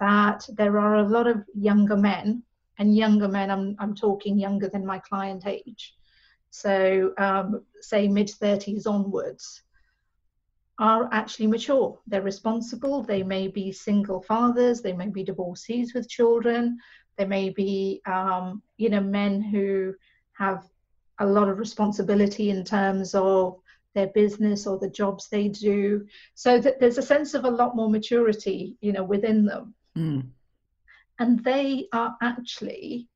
that 0.00 0.46
there 0.56 0.78
are 0.78 0.96
a 0.96 1.08
lot 1.08 1.26
of 1.26 1.44
younger 1.54 1.96
men 1.96 2.42
and 2.78 2.96
younger 2.96 3.28
men, 3.28 3.50
I'm, 3.50 3.76
I'm 3.78 3.94
talking 3.94 4.38
younger 4.38 4.68
than 4.68 4.86
my 4.86 5.00
client 5.00 5.46
age. 5.46 5.94
So, 6.50 7.12
um, 7.18 7.64
say 7.80 8.08
mid 8.08 8.28
30s 8.28 8.86
onwards, 8.86 9.62
are 10.78 11.08
actually 11.12 11.48
mature. 11.48 11.98
They're 12.06 12.22
responsible. 12.22 13.02
They 13.02 13.22
may 13.24 13.48
be 13.48 13.72
single 13.72 14.22
fathers. 14.22 14.80
They 14.80 14.92
may 14.92 15.08
be 15.08 15.24
divorcees 15.24 15.92
with 15.92 16.08
children. 16.08 16.78
They 17.16 17.24
may 17.24 17.50
be, 17.50 18.00
um, 18.06 18.62
you 18.76 18.88
know, 18.88 19.00
men 19.00 19.42
who 19.42 19.94
have 20.38 20.64
a 21.20 21.26
lot 21.26 21.48
of 21.48 21.58
responsibility 21.58 22.50
in 22.50 22.64
terms 22.64 23.14
of 23.14 23.58
their 23.94 24.08
business 24.08 24.66
or 24.66 24.78
the 24.78 24.90
jobs 24.90 25.28
they 25.28 25.48
do. 25.48 26.06
So 26.34 26.60
that 26.60 26.80
there's 26.80 26.98
a 26.98 27.02
sense 27.02 27.34
of 27.34 27.44
a 27.44 27.50
lot 27.50 27.76
more 27.76 27.90
maturity, 27.90 28.76
you 28.80 28.92
know, 28.92 29.04
within 29.04 29.44
them. 29.44 29.74
Mm 29.96 30.30
and 31.18 31.42
they 31.44 31.88
are 31.92 32.16
actually 32.22 33.08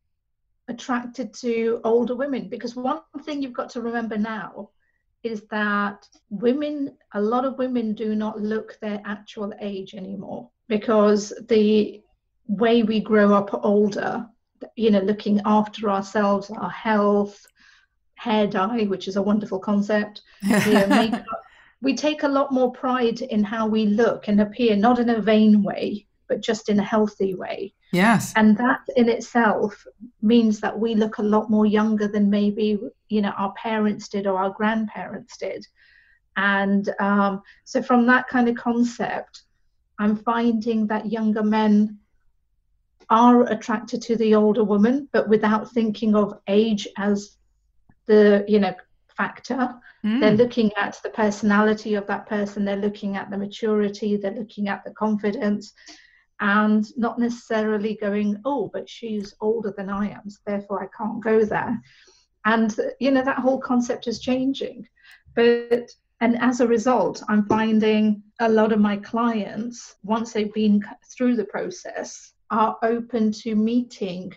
attracted 0.69 1.33
to 1.35 1.81
older 1.85 2.15
women 2.15 2.49
because 2.49 2.77
one 2.77 3.01
thing 3.23 3.43
you've 3.43 3.53
got 3.53 3.71
to 3.71 3.81
remember 3.81 4.17
now 4.17 4.71
is 5.23 5.43
that 5.51 6.09
women 6.31 6.97
a 7.15 7.21
lot 7.21 7.45
of 7.45 7.59
women 7.59 7.95
do 7.95 8.15
not 8.15 8.41
look 8.41 8.79
their 8.81 9.01
actual 9.05 9.53
age 9.61 9.95
anymore 9.95 10.49
because 10.69 11.33
the 11.49 12.01
way 12.47 12.83
we 12.83 13.01
grow 13.01 13.35
up 13.35 13.65
older 13.65 14.27
you 14.77 14.91
know 14.91 15.01
looking 15.01 15.41
after 15.45 15.91
ourselves 15.91 16.51
our 16.51 16.71
health 16.71 17.47
hair 18.25 18.47
dye 18.47 18.85
which 18.85 19.09
is 19.09 19.17
a 19.17 19.23
wonderful 19.31 19.59
concept 19.59 20.23
you 20.43 20.73
know, 20.73 20.87
makeup, 20.87 21.25
we 21.81 21.95
take 21.95 22.23
a 22.23 22.35
lot 22.39 22.53
more 22.53 22.71
pride 22.73 23.21
in 23.21 23.43
how 23.43 23.67
we 23.67 23.87
look 23.87 24.29
and 24.29 24.41
appear 24.41 24.77
not 24.77 24.99
in 24.99 25.11
a 25.11 25.21
vain 25.21 25.63
way 25.63 26.07
but 26.29 26.41
just 26.41 26.69
in 26.69 26.79
a 26.79 26.91
healthy 26.95 27.35
way 27.35 27.73
Yes. 27.93 28.33
And 28.37 28.57
that 28.57 28.81
in 28.97 29.09
itself 29.11 29.87
means 30.23 30.61
that 30.61 30.79
we 30.79 30.95
look 30.95 31.19
a 31.19 31.23
lot 31.23 31.51
more 31.51 31.67
younger 31.67 32.09
than 32.09 32.31
maybe, 32.31 32.79
you 33.11 33.21
know, 33.21 33.33
our 33.37 33.53
parents 33.53 34.09
did 34.09 34.27
or 34.27 34.39
our 34.39 34.51
grandparents 34.51 35.37
did. 35.37 35.67
And 36.37 36.89
um, 36.99 37.43
so 37.65 37.83
from 37.83 38.07
that 38.07 38.29
kind 38.29 38.49
of 38.49 38.57
concept, 38.57 39.43
I'm 39.99 40.17
finding 40.17 40.87
that 40.87 41.13
younger 41.13 41.43
men 41.43 41.99
are 43.11 43.43
attracted 43.53 44.01
to 44.03 44.17
the 44.17 44.35
older 44.35 44.65
woman, 44.65 45.07
but 45.13 45.29
without 45.29 45.71
thinking 45.71 46.17
of 46.17 46.41
age 46.49 46.89
as 46.97 47.37
the, 48.07 48.45
you 48.49 48.59
know, 48.59 48.75
factor. 49.17 49.75
Mm. 50.05 50.21
They're 50.21 50.37
looking 50.37 50.73
at 50.77 50.99
the 51.03 51.11
personality 51.11 51.95
of 51.95 52.07
that 52.07 52.27
person, 52.27 52.65
they're 52.65 52.77
looking 52.77 53.17
at 53.17 53.31
the 53.31 53.39
maturity, 53.39 54.17
they're 54.17 54.33
looking 54.33 54.69
at 54.69 54.85
the 54.85 54.91
confidence, 54.93 55.73
and 56.41 56.87
not 56.97 57.19
necessarily 57.19 57.97
going, 58.01 58.41
oh, 58.45 58.71
but 58.73 58.89
she's 58.89 59.35
older 59.41 59.73
than 59.77 59.89
I 59.89 60.11
am, 60.11 60.29
so 60.29 60.39
therefore 60.47 60.83
I 60.83 60.89
can't 60.97 61.23
go 61.23 61.45
there. 61.45 61.81
And, 62.45 62.75
you 62.99 63.13
know, 63.13 63.23
that 63.23 63.39
whole 63.39 63.61
concept 63.61 64.09
is 64.09 64.19
changing. 64.19 64.89
But, 65.35 65.91
and 66.21 66.41
as 66.41 66.61
a 66.61 66.67
result, 66.67 67.23
I'm 67.29 67.47
finding 67.47 68.23
a 68.41 68.49
lot 68.49 68.73
of 68.73 68.81
my 68.81 68.97
clients, 68.97 69.97
once 70.03 70.33
they've 70.33 70.53
been 70.53 70.85
through 71.17 71.37
the 71.37 71.45
process, 71.45 72.33
are 72.51 72.77
open 72.83 73.31
to 73.33 73.55
meeting 73.55 74.33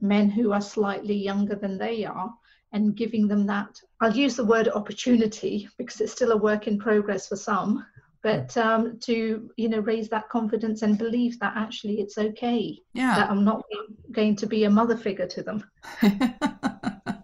men 0.00 0.30
who 0.30 0.52
are 0.52 0.62
slightly 0.62 1.14
younger 1.14 1.54
than 1.54 1.76
they 1.76 2.06
are 2.06 2.32
and 2.72 2.96
giving 2.96 3.28
them 3.28 3.46
that. 3.46 3.80
I'll 4.00 4.16
use 4.16 4.36
the 4.36 4.44
word 4.44 4.68
opportunity 4.68 5.68
because 5.76 6.00
it's 6.00 6.12
still 6.12 6.32
a 6.32 6.36
work 6.36 6.66
in 6.66 6.78
progress 6.78 7.28
for 7.28 7.36
some, 7.36 7.84
but 8.22 8.56
um, 8.56 8.98
to 9.00 9.50
you 9.56 9.68
know 9.68 9.80
raise 9.80 10.08
that 10.08 10.28
confidence 10.28 10.82
and 10.82 10.98
believe 10.98 11.38
that 11.40 11.54
actually 11.56 12.00
it's 12.00 12.18
okay 12.18 12.78
yeah. 12.92 13.14
that 13.16 13.30
i'm 13.30 13.44
not 13.44 13.62
going 14.12 14.36
to 14.36 14.46
be 14.46 14.64
a 14.64 14.70
mother 14.70 14.96
figure 14.96 15.26
to 15.26 15.42
them. 15.42 15.64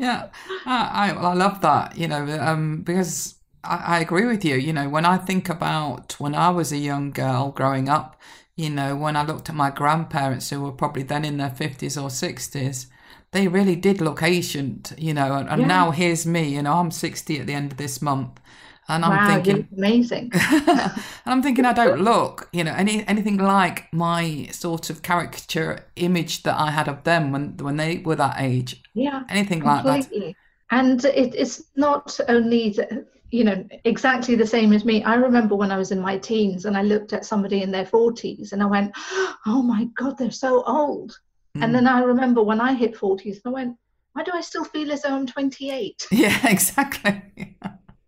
Yeah. 0.00 0.28
I, 0.64 1.10
I 1.10 1.34
love 1.34 1.60
that 1.62 1.98
you 1.98 2.06
know 2.06 2.24
um, 2.40 2.82
because 2.82 3.34
I, 3.64 3.96
I 3.96 4.00
agree 4.00 4.26
with 4.26 4.44
you. 4.44 4.54
You 4.54 4.72
know 4.72 4.88
when 4.88 5.04
i 5.04 5.16
think 5.16 5.48
about 5.48 6.18
when 6.20 6.34
i 6.34 6.50
was 6.50 6.72
a 6.72 6.76
young 6.76 7.10
girl 7.10 7.50
growing 7.50 7.88
up 7.88 8.16
you 8.54 8.70
know 8.70 8.94
when 8.96 9.16
i 9.16 9.24
looked 9.24 9.48
at 9.48 9.54
my 9.54 9.70
grandparents 9.70 10.50
who 10.50 10.60
were 10.60 10.72
probably 10.72 11.02
then 11.02 11.24
in 11.24 11.38
their 11.38 11.50
50s 11.50 12.00
or 12.00 12.08
60s 12.08 12.86
they 13.32 13.48
really 13.48 13.76
did 13.76 14.00
look 14.00 14.22
ancient, 14.22 14.92
you 14.96 15.12
know, 15.12 15.34
and, 15.34 15.48
and 15.48 15.60
yeah. 15.62 15.66
now 15.66 15.90
here's 15.90 16.26
me, 16.26 16.54
you 16.54 16.62
know, 16.62 16.74
I'm 16.74 16.90
60 16.90 17.40
at 17.40 17.46
the 17.46 17.52
end 17.54 17.72
of 17.72 17.78
this 17.78 18.00
month 18.00 18.40
and 18.88 19.04
I'm 19.04 19.10
wow, 19.10 19.26
thinking 19.26 19.68
amazing. 19.76 20.30
and 20.50 21.02
I'm 21.26 21.42
thinking 21.42 21.66
I 21.66 21.74
don't 21.74 22.00
look, 22.12 22.48
you 22.52 22.64
know, 22.64 22.72
any 22.72 23.06
anything 23.06 23.36
like 23.36 23.92
my 23.92 24.48
sort 24.50 24.88
of 24.90 25.02
caricature 25.02 25.84
image 25.96 26.42
that 26.44 26.58
I 26.58 26.70
had 26.70 26.88
of 26.88 27.04
them 27.04 27.30
when 27.30 27.56
when 27.58 27.76
they 27.76 27.98
were 27.98 28.16
that 28.16 28.36
age. 28.38 28.82
Yeah, 28.94 29.24
anything 29.28 29.60
completely. 29.60 29.90
like 29.90 30.10
that. 30.10 30.34
And 30.70 31.04
it, 31.04 31.34
it's 31.34 31.62
not 31.76 32.18
only 32.28 32.70
the, 32.70 33.06
you 33.30 33.44
know 33.44 33.66
exactly 33.84 34.34
the 34.34 34.46
same 34.46 34.72
as 34.72 34.84
me. 34.84 35.04
I 35.04 35.16
remember 35.16 35.54
when 35.54 35.70
I 35.70 35.76
was 35.76 35.92
in 35.92 36.00
my 36.00 36.16
teens 36.16 36.64
and 36.64 36.76
I 36.76 36.82
looked 36.82 37.12
at 37.12 37.26
somebody 37.26 37.62
in 37.62 37.70
their 37.70 37.84
40s 37.84 38.52
and 38.52 38.62
I 38.62 38.66
went, 38.66 38.92
"Oh 39.46 39.62
my 39.62 39.84
God, 39.96 40.16
they're 40.16 40.30
so 40.30 40.62
old." 40.64 41.18
Mm. 41.56 41.64
And 41.64 41.74
then 41.74 41.86
I 41.86 42.00
remember 42.00 42.42
when 42.42 42.60
I 42.60 42.74
hit 42.74 42.94
40s 42.94 43.40
and 43.44 43.46
I 43.46 43.50
went, 43.50 43.76
"Why 44.12 44.22
do 44.22 44.32
I 44.34 44.40
still 44.40 44.64
feel 44.64 44.92
as 44.92 45.02
though 45.02 45.14
I'm 45.14 45.26
28?" 45.26 46.06
Yeah, 46.12 46.48
exactly. 46.48 47.56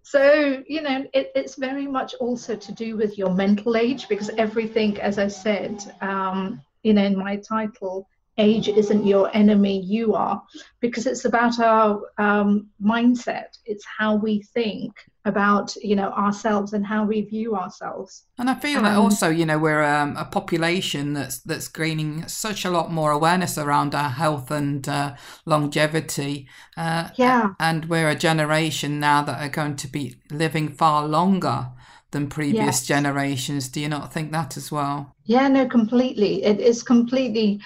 So, 0.03 0.65
you 0.67 0.83
know, 0.83 1.07
it, 1.15 1.31
it's 1.37 1.55
very 1.55 1.87
much 1.87 2.15
also 2.15 2.57
to 2.57 2.73
do 2.73 2.97
with 2.97 3.17
your 3.17 3.33
mental 3.33 3.77
age 3.77 4.09
because 4.09 4.29
everything, 4.31 5.01
as 5.01 5.19
I 5.19 5.29
said, 5.29 5.95
um, 6.01 6.61
you 6.83 6.95
know, 6.95 7.05
in 7.05 7.17
my 7.17 7.37
title, 7.37 8.09
age 8.37 8.69
isn't 8.69 9.07
your 9.07 9.31
enemy, 9.37 9.81
you 9.81 10.15
are, 10.15 10.43
because 10.81 11.07
it's 11.07 11.27
about 11.27 11.61
our 11.61 12.03
um, 12.19 12.71
mindset. 12.83 13.59
It's 13.67 13.85
how 13.87 14.17
we 14.17 14.43
think 14.43 14.93
about 15.25 15.77
you 15.77 15.95
know 15.95 16.11
ourselves 16.13 16.73
and 16.73 16.87
how 16.87 17.05
we 17.05 17.21
view 17.21 17.55
ourselves. 17.55 18.25
And 18.39 18.49
i 18.49 18.55
feel 18.55 18.79
um, 18.79 18.85
that 18.85 18.97
also 18.97 19.29
you 19.29 19.45
know 19.45 19.59
we're 19.59 19.83
um, 19.83 20.17
a 20.17 20.25
population 20.25 21.13
that's 21.13 21.41
that's 21.41 21.69
gaining 21.69 22.27
such 22.27 22.65
a 22.65 22.71
lot 22.71 22.91
more 22.91 23.11
awareness 23.11 23.59
around 23.59 23.95
our 23.95 24.11
health 24.11 24.51
and 24.51 24.89
uh, 24.89 25.17
longevity. 25.45 26.49
Uh, 26.77 27.09
yeah. 27.17 27.51
and 27.61 27.87
we're 27.87 28.09
a 28.09 28.15
generation 28.15 28.99
now 28.99 29.23
that 29.23 29.41
are 29.41 29.51
going 29.51 29.77
to 29.77 29.89
be 29.89 30.17
living 30.31 30.71
far 30.71 31.07
longer 31.07 31.69
than 32.13 32.29
previous 32.29 32.81
yes. 32.81 32.87
generations. 32.87 33.69
Do 33.69 33.81
you 33.81 33.89
not 33.89 34.13
think 34.13 34.33
that 34.33 34.57
as 34.57 34.73
well? 34.73 35.15
Yeah 35.25 35.49
no 35.49 35.67
completely. 35.67 36.45
It 36.45 36.61
is 36.61 36.83
completely 36.83 37.61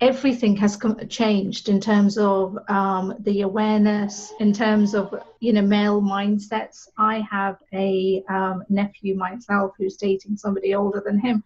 everything 0.00 0.56
has 0.56 0.78
changed 1.08 1.68
in 1.68 1.80
terms 1.80 2.18
of 2.18 2.58
um, 2.68 3.14
the 3.20 3.40
awareness, 3.42 4.32
in 4.40 4.52
terms 4.52 4.94
of 4.94 5.14
you 5.40 5.52
know 5.52 5.62
male 5.62 6.00
mindsets. 6.02 6.88
I 6.98 7.26
have 7.30 7.56
a 7.72 8.22
um, 8.28 8.64
nephew 8.68 9.16
myself 9.16 9.72
who's 9.78 9.96
dating 9.96 10.36
somebody 10.36 10.74
older 10.74 11.02
than 11.04 11.18
him, 11.18 11.42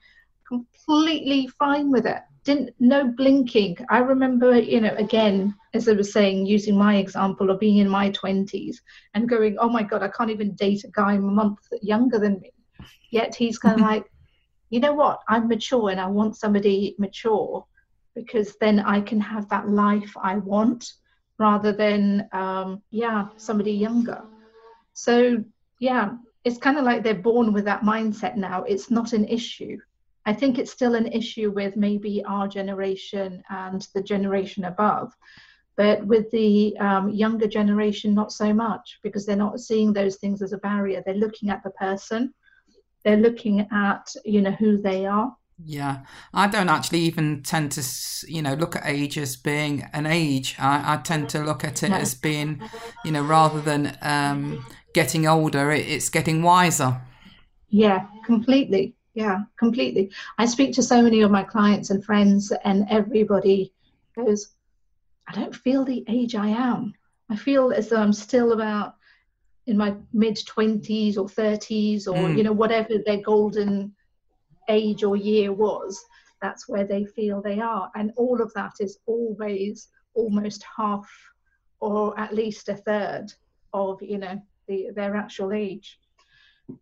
completely 0.46 1.46
fine 1.58 1.90
with 1.90 2.06
it. 2.06 2.22
Didn't 2.44 2.70
no 2.80 3.06
blinking. 3.06 3.78
I 3.88 3.98
remember 3.98 4.58
you 4.58 4.80
know 4.80 4.94
again 4.96 5.54
as 5.72 5.88
I 5.88 5.92
was 5.92 6.12
saying, 6.12 6.46
using 6.46 6.76
my 6.76 6.96
example 6.96 7.50
of 7.50 7.60
being 7.60 7.78
in 7.78 7.88
my 7.88 8.10
twenties 8.10 8.82
and 9.14 9.28
going, 9.28 9.56
oh 9.60 9.68
my 9.68 9.84
god, 9.84 10.02
I 10.02 10.08
can't 10.08 10.30
even 10.30 10.54
date 10.54 10.84
a 10.84 10.88
guy 10.88 11.14
a 11.14 11.20
month 11.20 11.60
younger 11.80 12.18
than 12.18 12.40
me. 12.40 12.52
Yet 13.10 13.34
he's 13.34 13.58
kind 13.58 13.80
of 13.80 13.86
like, 13.86 14.10
you 14.70 14.80
know 14.80 14.92
what? 14.92 15.20
I'm 15.28 15.48
mature 15.48 15.90
and 15.90 16.00
I 16.00 16.06
want 16.06 16.36
somebody 16.36 16.96
mature 16.98 17.64
because 18.14 18.56
then 18.60 18.80
I 18.80 19.00
can 19.00 19.20
have 19.20 19.48
that 19.48 19.68
life 19.68 20.12
I 20.20 20.36
want 20.36 20.92
rather 21.38 21.72
than, 21.72 22.28
um, 22.32 22.82
yeah, 22.90 23.28
somebody 23.36 23.72
younger. 23.72 24.22
So, 24.92 25.42
yeah, 25.78 26.16
it's 26.44 26.58
kind 26.58 26.78
of 26.78 26.84
like 26.84 27.02
they're 27.02 27.14
born 27.14 27.52
with 27.52 27.64
that 27.64 27.82
mindset 27.82 28.36
now. 28.36 28.62
It's 28.64 28.90
not 28.90 29.12
an 29.12 29.26
issue. 29.26 29.78
I 30.26 30.32
think 30.34 30.58
it's 30.58 30.70
still 30.70 30.94
an 30.94 31.06
issue 31.06 31.50
with 31.50 31.76
maybe 31.76 32.22
our 32.24 32.46
generation 32.46 33.42
and 33.48 33.86
the 33.94 34.02
generation 34.02 34.64
above. 34.64 35.12
But 35.76 36.06
with 36.06 36.30
the 36.30 36.76
um, 36.78 37.08
younger 37.08 37.46
generation, 37.46 38.14
not 38.14 38.32
so 38.32 38.52
much 38.52 38.98
because 39.02 39.24
they're 39.24 39.36
not 39.36 39.60
seeing 39.60 39.92
those 39.92 40.16
things 40.16 40.42
as 40.42 40.52
a 40.52 40.58
barrier. 40.58 41.02
They're 41.04 41.14
looking 41.14 41.48
at 41.48 41.62
the 41.62 41.70
person, 41.70 42.34
they're 43.04 43.16
looking 43.16 43.66
at 43.72 44.14
you 44.24 44.42
know 44.42 44.50
who 44.50 44.76
they 44.76 45.06
are, 45.06 45.34
Yeah, 45.64 46.00
I 46.32 46.48
don't 46.48 46.68
actually 46.68 47.00
even 47.00 47.42
tend 47.42 47.72
to, 47.72 47.82
you 48.26 48.42
know, 48.42 48.54
look 48.54 48.76
at 48.76 48.86
age 48.86 49.18
as 49.18 49.36
being 49.36 49.88
an 49.92 50.06
age. 50.06 50.56
I, 50.58 50.94
I 50.94 50.96
tend 50.98 51.28
to 51.30 51.40
look 51.40 51.64
at 51.64 51.82
it 51.82 51.90
as 51.90 52.14
being, 52.14 52.62
you 53.04 53.12
know, 53.12 53.22
rather 53.22 53.60
than 53.60 53.96
um, 54.02 54.64
getting 54.94 55.26
older, 55.26 55.70
it, 55.70 55.86
it's 55.86 56.08
getting 56.08 56.42
wiser. 56.42 57.00
Yeah, 57.68 58.06
completely. 58.24 58.94
Yeah, 59.14 59.40
completely. 59.58 60.10
I 60.38 60.46
speak 60.46 60.72
to 60.74 60.82
so 60.82 61.02
many 61.02 61.20
of 61.22 61.30
my 61.30 61.42
clients 61.42 61.90
and 61.90 62.04
friends, 62.04 62.52
and 62.64 62.86
everybody 62.88 63.72
goes, 64.16 64.48
I 65.28 65.32
don't 65.32 65.54
feel 65.54 65.84
the 65.84 66.04
age 66.08 66.34
I 66.34 66.48
am. 66.48 66.94
I 67.28 67.36
feel 67.36 67.72
as 67.72 67.88
though 67.88 68.00
I'm 68.00 68.12
still 68.12 68.52
about 68.52 68.96
in 69.66 69.76
my 69.76 69.94
mid 70.12 70.36
20s 70.36 71.16
or 71.16 71.26
30s 71.26 72.06
or, 72.06 72.14
mm. 72.14 72.36
you 72.36 72.42
know, 72.42 72.52
whatever 72.52 72.94
their 73.04 73.20
golden 73.20 73.94
age 74.70 75.04
or 75.04 75.16
year 75.16 75.52
was. 75.52 76.02
That's 76.40 76.68
where 76.68 76.86
they 76.86 77.04
feel 77.04 77.42
they 77.42 77.60
are. 77.60 77.90
And 77.94 78.12
all 78.16 78.40
of 78.40 78.52
that 78.54 78.72
is 78.80 78.98
always 79.06 79.88
almost 80.14 80.64
half 80.76 81.08
or 81.80 82.18
at 82.18 82.34
least 82.34 82.68
a 82.68 82.76
third 82.76 83.26
of, 83.72 84.00
you 84.02 84.18
know, 84.18 84.40
the, 84.68 84.88
their 84.94 85.16
actual 85.16 85.52
age. 85.52 85.98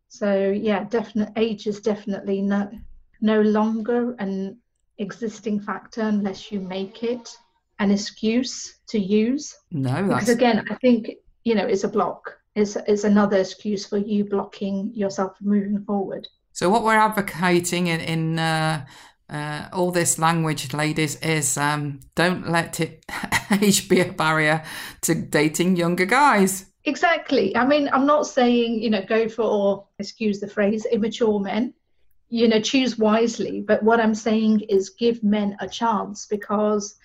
So 0.08 0.50
yeah, 0.50 0.84
definite 0.84 1.32
age 1.36 1.66
is 1.66 1.80
definitely 1.80 2.42
no 2.42 2.70
no 3.20 3.40
longer 3.40 4.14
an 4.18 4.58
existing 4.98 5.60
factor 5.60 6.02
unless 6.02 6.52
you 6.52 6.60
make 6.60 7.02
it 7.02 7.36
an 7.78 7.90
excuse 7.90 8.80
to 8.88 8.98
use. 8.98 9.56
No, 9.70 9.90
that's... 9.90 10.06
because 10.08 10.28
again, 10.28 10.64
I 10.70 10.74
think 10.76 11.10
you 11.44 11.54
know 11.54 11.66
it's 11.66 11.84
a 11.84 11.88
block. 11.88 12.38
It's, 12.54 12.76
it's 12.88 13.04
another 13.04 13.38
excuse 13.38 13.86
for 13.86 13.98
you 13.98 14.24
blocking 14.24 14.92
yourself 14.92 15.36
from 15.36 15.48
moving 15.48 15.84
forward. 15.84 16.26
So 16.58 16.68
what 16.68 16.82
we're 16.82 16.98
advocating 16.98 17.86
in, 17.86 18.00
in 18.00 18.36
uh, 18.40 18.84
uh, 19.30 19.68
all 19.72 19.92
this 19.92 20.18
language, 20.18 20.74
ladies, 20.74 21.14
is 21.20 21.56
um, 21.56 22.00
don't 22.16 22.50
let 22.50 22.80
it 22.80 23.04
age 23.62 23.88
be 23.88 24.00
a 24.00 24.12
barrier 24.12 24.64
to 25.02 25.14
dating 25.14 25.76
younger 25.76 26.04
guys. 26.04 26.66
Exactly. 26.84 27.56
I 27.56 27.64
mean, 27.64 27.88
I'm 27.92 28.06
not 28.06 28.26
saying, 28.26 28.82
you 28.82 28.90
know, 28.90 29.04
go 29.08 29.28
for, 29.28 29.44
or 29.44 29.86
excuse 30.00 30.40
the 30.40 30.48
phrase, 30.48 30.84
immature 30.84 31.38
men. 31.38 31.74
You 32.28 32.48
know, 32.48 32.60
choose 32.60 32.98
wisely. 32.98 33.60
But 33.60 33.84
what 33.84 34.00
I'm 34.00 34.16
saying 34.16 34.62
is 34.62 34.90
give 34.90 35.22
men 35.22 35.56
a 35.60 35.68
chance 35.68 36.26
because 36.26 36.96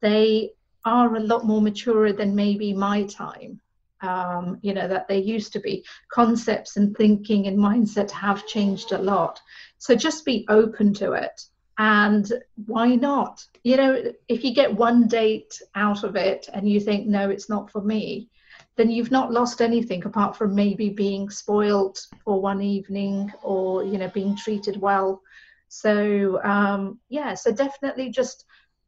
they 0.00 0.52
are 0.84 1.16
a 1.16 1.20
lot 1.20 1.44
more 1.44 1.60
mature 1.60 2.12
than 2.12 2.36
maybe 2.36 2.72
my 2.72 3.02
time. 3.06 3.60
Um, 4.02 4.58
you 4.62 4.74
know, 4.74 4.88
that 4.88 5.06
they 5.06 5.18
used 5.18 5.52
to 5.52 5.60
be. 5.60 5.84
Concepts 6.10 6.76
and 6.76 6.96
thinking 6.96 7.46
and 7.46 7.56
mindset 7.56 8.10
have 8.10 8.46
changed 8.46 8.92
a 8.92 8.98
lot. 8.98 9.40
So 9.78 9.94
just 9.94 10.24
be 10.24 10.44
open 10.48 10.92
to 10.94 11.12
it. 11.12 11.40
And 11.78 12.30
why 12.66 12.96
not? 12.96 13.44
You 13.62 13.76
know, 13.76 14.12
if 14.28 14.44
you 14.44 14.54
get 14.54 14.74
one 14.74 15.06
date 15.06 15.60
out 15.74 16.04
of 16.04 16.16
it 16.16 16.48
and 16.52 16.68
you 16.68 16.80
think, 16.80 17.06
no, 17.06 17.30
it's 17.30 17.48
not 17.48 17.70
for 17.70 17.80
me, 17.80 18.28
then 18.76 18.90
you've 18.90 19.10
not 19.10 19.32
lost 19.32 19.60
anything 19.60 20.04
apart 20.04 20.36
from 20.36 20.54
maybe 20.54 20.88
being 20.88 21.28
spoiled 21.30 21.98
for 22.24 22.40
one 22.40 22.62
evening 22.62 23.32
or 23.42 23.84
you 23.84 23.98
know 23.98 24.08
being 24.08 24.36
treated 24.36 24.80
well 24.80 25.20
so 25.68 26.42
um, 26.42 26.98
yeah 27.08 27.34
so 27.34 27.52
definitely 27.52 28.10
just 28.10 28.44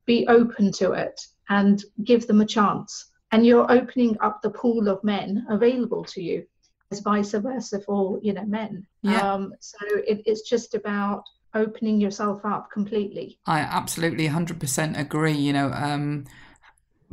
be 0.07 0.27
open 0.29 0.73
to 0.73 0.93
it 0.93 1.21
and 1.49 1.85
give 2.03 2.27
them 2.27 2.41
a 2.41 2.47
chance 2.47 3.11
and 3.35 3.45
you're 3.45 3.71
opening 3.71 4.17
up 4.21 4.43
the 4.43 4.51
pool 4.51 4.89
of 4.89 5.03
men 5.03 5.47
available 5.51 6.05
to 6.05 6.23
you 6.23 6.47
as 6.91 7.01
vice 7.01 7.33
versa 7.33 7.81
for 7.81 8.19
you 8.23 8.33
know 8.33 8.45
men 8.45 8.87
yeah. 9.03 9.33
Um, 9.33 9.55
so 9.61 9.79
it, 10.07 10.23
it's 10.25 10.49
just 10.49 10.75
about 10.75 11.25
opening 11.55 12.01
yourself 12.01 12.45
up 12.45 12.71
completely 12.71 13.39
i 13.47 13.61
absolutely 13.61 14.29
100% 14.29 14.99
agree 14.99 15.33
you 15.33 15.53
know 15.53 15.71
um, 15.73 16.25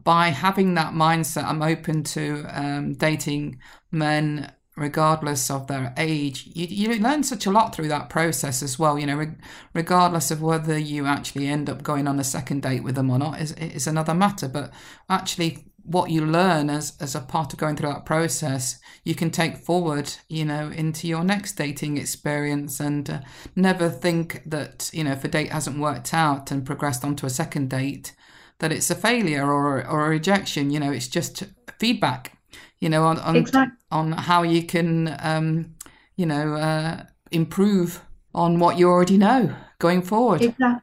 by 0.03 0.29
having 0.29 0.73
that 0.75 0.93
mindset, 0.93 1.43
I'm 1.43 1.61
open 1.61 2.03
to 2.03 2.45
um, 2.49 2.93
dating 2.93 3.59
men 3.91 4.51
regardless 4.75 5.51
of 5.51 5.67
their 5.67 5.93
age. 5.97 6.49
You, 6.53 6.67
you 6.67 6.99
learn 6.99 7.23
such 7.23 7.45
a 7.45 7.51
lot 7.51 7.75
through 7.75 7.89
that 7.89 8.09
process 8.09 8.63
as 8.63 8.79
well. 8.79 8.97
You 8.97 9.05
know, 9.05 9.17
re- 9.17 9.35
regardless 9.73 10.31
of 10.31 10.41
whether 10.41 10.77
you 10.77 11.05
actually 11.05 11.47
end 11.47 11.69
up 11.69 11.83
going 11.83 12.07
on 12.07 12.19
a 12.19 12.23
second 12.23 12.63
date 12.63 12.83
with 12.83 12.95
them 12.95 13.09
or 13.09 13.19
not 13.19 13.39
is 13.39 13.51
is 13.53 13.87
another 13.87 14.13
matter. 14.13 14.47
But 14.47 14.73
actually, 15.09 15.70
what 15.83 16.11
you 16.11 16.25
learn 16.25 16.69
as 16.69 16.93
as 16.99 17.15
a 17.15 17.21
part 17.21 17.53
of 17.53 17.59
going 17.59 17.75
through 17.75 17.89
that 17.89 18.05
process, 18.05 18.79
you 19.03 19.15
can 19.15 19.31
take 19.31 19.57
forward, 19.57 20.13
you 20.27 20.45
know, 20.45 20.69
into 20.69 21.07
your 21.07 21.23
next 21.23 21.53
dating 21.53 21.97
experience, 21.97 22.79
and 22.79 23.09
uh, 23.09 23.19
never 23.55 23.89
think 23.89 24.41
that 24.45 24.89
you 24.93 25.03
know 25.03 25.11
if 25.11 25.23
a 25.23 25.27
date 25.27 25.51
hasn't 25.51 25.79
worked 25.79 26.13
out 26.13 26.51
and 26.51 26.65
progressed 26.65 27.03
onto 27.03 27.25
a 27.25 27.29
second 27.29 27.69
date 27.69 28.13
that 28.61 28.71
it's 28.71 28.89
a 28.89 28.95
failure 28.95 29.51
or 29.51 29.85
or 29.85 30.05
a 30.05 30.09
rejection. 30.09 30.71
You 30.71 30.79
know, 30.79 30.91
it's 30.91 31.07
just 31.07 31.43
feedback. 31.79 32.37
You 32.79 32.89
know, 32.89 33.03
on 33.03 33.19
on, 33.19 33.35
exactly. 33.35 33.77
on 33.91 34.11
how 34.13 34.43
you 34.43 34.63
can, 34.63 35.15
um, 35.19 35.75
you 36.15 36.25
know, 36.25 36.53
uh, 36.55 37.03
improve 37.31 38.01
on 38.33 38.59
what 38.59 38.77
you 38.77 38.87
already 38.87 39.17
know 39.17 39.53
going 39.79 40.01
forward. 40.01 40.41
Exactly. 40.41 40.81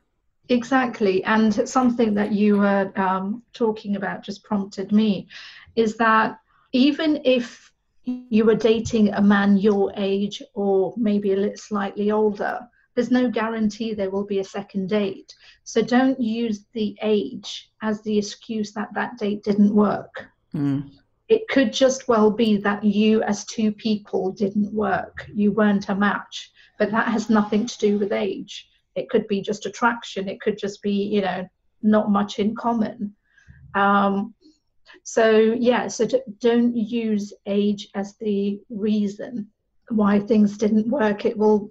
Exactly. 0.49 1.23
And 1.25 1.69
something 1.69 2.15
that 2.15 2.33
you 2.33 2.59
were 2.59 2.93
um, 2.97 3.43
talking 3.53 3.97
about 3.97 4.23
just 4.23 4.43
prompted 4.45 4.93
me 4.93 5.29
is 5.77 5.97
that 5.97 6.39
even 6.73 7.21
if 7.25 7.71
you 8.05 8.45
were 8.45 8.55
dating 8.55 9.11
a 9.11 9.21
man 9.21 9.59
your 9.59 9.93
age 9.97 10.43
or 10.55 10.95
maybe 10.97 11.33
a 11.33 11.37
little 11.37 11.57
slightly 11.57 12.11
older, 12.11 12.61
there's 12.95 13.11
no 13.11 13.31
guarantee 13.31 13.95
there 13.95 14.11
will 14.11 14.25
be 14.25 14.41
a 14.41 14.45
second 14.45 14.89
date. 14.89 15.35
So 15.65 15.83
don't 15.83 16.19
use 16.21 16.65
the 16.73 16.97
age 17.03 17.71
as 17.83 18.01
the 18.03 18.19
excuse 18.19 18.73
that 18.73 18.93
that 18.95 19.19
date 19.19 19.45
didn't 19.45 19.75
work. 19.75 20.29
Mm. 20.55 20.91
It 21.29 21.47
could 21.49 21.75
just 21.75 22.09
well 22.09 22.31
be 22.31 22.57
that 22.57 22.83
you, 22.83 23.23
as 23.23 23.45
two 23.45 23.71
people, 23.71 24.33
didn't 24.33 24.73
work. 24.73 25.27
You 25.33 25.53
weren't 25.53 25.91
a 25.91 25.95
match, 25.95 26.51
but 26.79 26.91
that 26.91 27.09
has 27.09 27.29
nothing 27.29 27.67
to 27.67 27.79
do 27.79 27.99
with 27.99 28.13
age. 28.13 28.69
It 28.99 29.09
could 29.09 29.27
be 29.29 29.41
just 29.41 29.67
attraction. 29.67 30.29
It 30.29 30.41
could 30.41 30.59
just 30.59 30.83
be, 30.83 30.93
you 30.93 31.23
know, 31.23 31.49
not 31.83 32.11
much 32.11 32.39
in 32.39 32.55
common. 32.55 33.15
Um, 33.75 34.35
so 35.03 35.57
yeah, 35.59 35.89
so 35.89 36.07
don't 36.41 36.77
use 36.77 37.33
age 37.47 37.89
as 37.95 38.17
the 38.17 38.61
reason 38.69 39.49
why 39.91 40.21
things 40.21 40.59
didn't 40.59 40.89
work. 40.89 41.25
It 41.25 41.37
will 41.37 41.71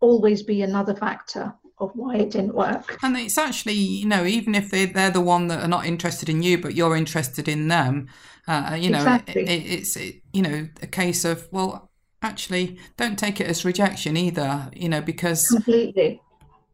always 0.00 0.42
be 0.42 0.62
another 0.62 0.94
factor 0.94 1.52
of 1.78 1.90
why 1.94 2.16
it 2.16 2.30
didn't 2.30 2.54
work. 2.54 2.98
And 3.02 3.16
it's 3.16 3.36
actually, 3.36 3.74
you 3.74 4.06
know, 4.06 4.24
even 4.24 4.54
if 4.54 4.70
they, 4.70 4.86
they're 4.86 5.10
the 5.10 5.20
one 5.20 5.48
that 5.48 5.62
are 5.62 5.68
not 5.68 5.86
interested 5.86 6.28
in 6.28 6.42
you, 6.42 6.58
but 6.58 6.74
you're 6.74 6.96
interested 6.96 7.48
in 7.48 7.68
them, 7.68 8.08
uh, 8.46 8.76
you 8.78 8.90
know, 8.90 8.98
exactly. 8.98 9.42
it, 9.42 9.48
it, 9.48 9.72
it's, 9.72 9.96
it, 9.96 10.22
you 10.32 10.42
know, 10.42 10.68
a 10.82 10.86
case 10.86 11.24
of, 11.24 11.48
well, 11.50 11.90
actually, 12.22 12.78
don't 12.96 13.18
take 13.18 13.40
it 13.40 13.46
as 13.46 13.64
rejection 13.64 14.16
either, 14.16 14.70
you 14.74 14.88
know, 14.88 15.00
because 15.00 15.48
completely 15.48 16.20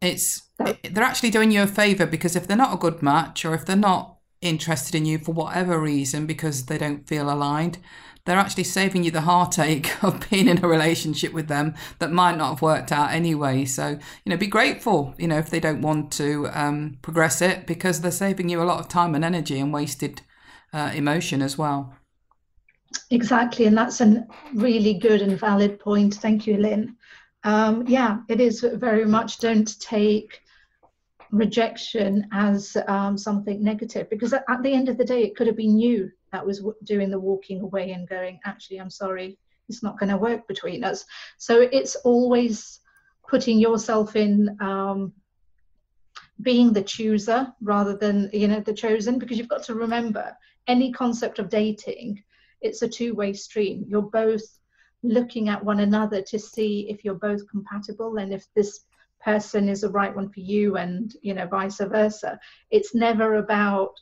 it's, 0.01 0.41
they're 0.57 1.03
actually 1.03 1.29
doing 1.29 1.51
you 1.51 1.61
a 1.61 1.67
favor 1.67 2.05
because 2.05 2.35
if 2.35 2.47
they're 2.47 2.57
not 2.57 2.73
a 2.73 2.77
good 2.77 3.01
match 3.01 3.45
or 3.45 3.53
if 3.53 3.65
they're 3.65 3.75
not 3.75 4.17
interested 4.41 4.95
in 4.95 5.05
you 5.05 5.19
for 5.19 5.31
whatever 5.31 5.79
reason 5.79 6.25
because 6.25 6.65
they 6.65 6.77
don't 6.77 7.07
feel 7.07 7.31
aligned, 7.31 7.77
they're 8.25 8.37
actually 8.37 8.63
saving 8.63 9.03
you 9.03 9.11
the 9.11 9.21
heartache 9.21 10.03
of 10.03 10.29
being 10.29 10.47
in 10.47 10.63
a 10.63 10.67
relationship 10.67 11.33
with 11.33 11.47
them 11.47 11.73
that 11.99 12.11
might 12.11 12.37
not 12.37 12.49
have 12.49 12.61
worked 12.61 12.91
out 12.91 13.11
anyway. 13.11 13.65
So, 13.65 13.99
you 14.25 14.29
know, 14.29 14.37
be 14.37 14.47
grateful, 14.47 15.13
you 15.17 15.27
know, 15.27 15.37
if 15.37 15.49
they 15.49 15.59
don't 15.59 15.81
want 15.81 16.11
to 16.13 16.47
um, 16.53 16.97
progress 17.01 17.41
it 17.41 17.65
because 17.65 18.01
they're 18.01 18.11
saving 18.11 18.49
you 18.49 18.61
a 18.61 18.65
lot 18.65 18.79
of 18.79 18.87
time 18.87 19.15
and 19.15 19.25
energy 19.25 19.59
and 19.59 19.73
wasted 19.73 20.21
uh, 20.73 20.91
emotion 20.93 21.41
as 21.41 21.57
well. 21.57 21.95
Exactly. 23.09 23.65
And 23.65 23.77
that's 23.77 24.01
a 24.01 24.25
really 24.53 24.93
good 24.93 25.21
and 25.21 25.39
valid 25.39 25.79
point. 25.79 26.15
Thank 26.15 26.45
you, 26.45 26.57
Lynn. 26.57 26.95
Um, 27.43 27.85
yeah, 27.87 28.19
it 28.29 28.39
is 28.39 28.61
very 28.61 29.05
much 29.05 29.39
don't 29.39 29.79
take 29.79 30.41
rejection 31.31 32.27
as 32.33 32.77
um, 32.87 33.17
something 33.17 33.63
negative 33.63 34.09
because 34.09 34.33
at, 34.33 34.45
the 34.63 34.73
end 34.73 34.89
of 34.89 34.97
the 34.97 35.05
day, 35.05 35.23
it 35.23 35.35
could 35.35 35.47
have 35.47 35.57
been 35.57 35.79
you 35.79 36.11
that 36.31 36.45
was 36.45 36.63
doing 36.83 37.09
the 37.09 37.19
walking 37.19 37.61
away 37.61 37.91
and 37.91 38.07
going, 38.07 38.39
actually, 38.45 38.79
I'm 38.79 38.89
sorry, 38.89 39.37
it's 39.69 39.81
not 39.81 39.97
going 39.97 40.09
to 40.09 40.17
work 40.17 40.47
between 40.47 40.83
us. 40.83 41.05
So 41.37 41.61
it's 41.61 41.95
always 41.95 42.81
putting 43.27 43.59
yourself 43.59 44.15
in 44.15 44.57
um, 44.59 45.13
being 46.41 46.73
the 46.73 46.83
chooser 46.83 47.53
rather 47.61 47.95
than 47.95 48.29
you 48.33 48.47
know 48.47 48.59
the 48.59 48.73
chosen 48.73 49.19
because 49.19 49.37
you've 49.37 49.47
got 49.47 49.63
to 49.63 49.75
remember 49.75 50.35
any 50.67 50.91
concept 50.91 51.39
of 51.39 51.49
dating 51.49 52.21
it's 52.61 52.81
a 52.81 52.87
two-way 52.87 53.33
stream 53.33 53.85
you're 53.87 54.01
both 54.01 54.41
looking 55.03 55.49
at 55.49 55.63
one 55.63 55.79
another 55.79 56.21
to 56.21 56.37
see 56.37 56.87
if 56.89 57.03
you're 57.03 57.15
both 57.15 57.47
compatible 57.49 58.17
and 58.17 58.33
if 58.33 58.45
this 58.55 58.81
person 59.19 59.69
is 59.69 59.81
the 59.81 59.89
right 59.89 60.15
one 60.15 60.29
for 60.29 60.39
you 60.39 60.77
and 60.77 61.15
you 61.21 61.33
know 61.33 61.45
vice 61.47 61.77
versa 61.77 62.39
it's 62.71 62.95
never 62.95 63.35
about 63.35 63.93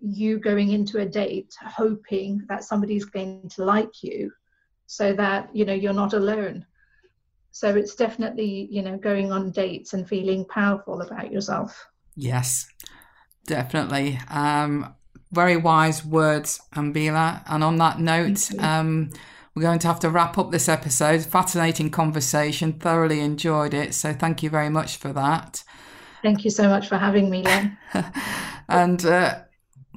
you 0.00 0.38
going 0.38 0.70
into 0.70 0.98
a 0.98 1.06
date 1.06 1.52
hoping 1.60 2.42
that 2.48 2.64
somebody's 2.64 3.04
going 3.04 3.48
to 3.48 3.64
like 3.64 4.02
you 4.02 4.30
so 4.86 5.12
that 5.12 5.54
you 5.54 5.64
know 5.64 5.74
you're 5.74 5.92
not 5.92 6.14
alone 6.14 6.64
So 7.52 7.74
it's 7.74 7.94
definitely, 7.94 8.68
you 8.70 8.82
know, 8.82 8.96
going 8.96 9.32
on 9.32 9.50
dates 9.50 9.92
and 9.92 10.08
feeling 10.08 10.44
powerful 10.44 11.02
about 11.02 11.32
yourself. 11.32 11.88
Yes, 12.16 12.68
definitely. 13.46 14.18
Um, 14.28 14.94
very 15.32 15.56
wise 15.56 16.04
words, 16.04 16.60
Nambila. 16.74 17.42
And 17.46 17.64
on 17.64 17.76
that 17.76 17.98
note, 17.98 18.50
um, 18.58 19.10
we're 19.60 19.66
going 19.66 19.78
to 19.78 19.88
have 19.88 20.00
to 20.00 20.08
wrap 20.08 20.38
up 20.38 20.50
this 20.50 20.70
episode. 20.70 21.22
Fascinating 21.22 21.90
conversation. 21.90 22.72
Thoroughly 22.72 23.20
enjoyed 23.20 23.74
it. 23.74 23.92
So 23.92 24.14
thank 24.14 24.42
you 24.42 24.48
very 24.48 24.70
much 24.70 24.96
for 24.96 25.12
that. 25.12 25.62
Thank 26.22 26.46
you 26.46 26.50
so 26.50 26.66
much 26.66 26.88
for 26.88 26.96
having 26.96 27.28
me, 27.28 27.42
Len. 27.42 27.76
and 28.70 29.04
uh, 29.04 29.40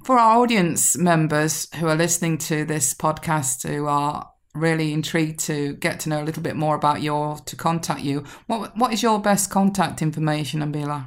for 0.04 0.20
our 0.20 0.42
audience 0.42 0.98
members 0.98 1.74
who 1.76 1.88
are 1.88 1.96
listening 1.96 2.40
to 2.40 2.66
this 2.66 2.94
podcast 2.94 3.66
who 3.66 3.86
are 3.86 4.30
really 4.54 4.92
intrigued 4.92 5.40
to 5.40 5.76
get 5.76 6.02
to 6.02 6.10
know 6.10 6.22
a 6.22 6.26
little 6.26 6.44
bit 6.44 6.58
more 6.58 6.76
about 6.76 7.02
your 7.02 7.38
to 7.46 7.56
contact 7.56 8.02
you, 8.02 8.26
what 8.48 8.78
what 8.78 8.92
is 8.92 9.02
your 9.02 9.18
best 9.18 9.50
contact 9.50 10.02
information, 10.02 10.60
Nambila? 10.60 11.06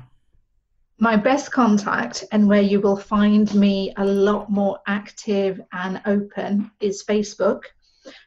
My 0.98 1.16
best 1.16 1.52
contact 1.52 2.24
and 2.32 2.48
where 2.48 2.62
you 2.62 2.80
will 2.80 2.96
find 2.96 3.54
me 3.54 3.92
a 3.98 4.04
lot 4.06 4.50
more 4.50 4.78
active 4.86 5.60
and 5.72 6.00
open 6.06 6.70
is 6.80 7.04
Facebook. 7.04 7.64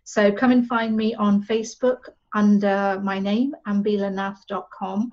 So 0.04 0.32
come 0.32 0.52
and 0.52 0.68
find 0.68 0.96
me 0.96 1.16
on 1.16 1.44
Facebook 1.44 2.00
under 2.34 3.00
my 3.04 3.20
name, 3.20 3.56
ambilanath.com, 3.68 5.12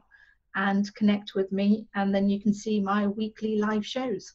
and 0.55 0.95
connect 0.95 1.35
with 1.35 1.51
me. 1.53 1.87
And 1.95 2.15
then 2.15 2.29
you 2.29 2.41
can 2.41 2.55
see 2.55 2.81
my 2.81 3.07
weekly 3.07 3.59
live 3.59 3.87
shows. 3.87 4.33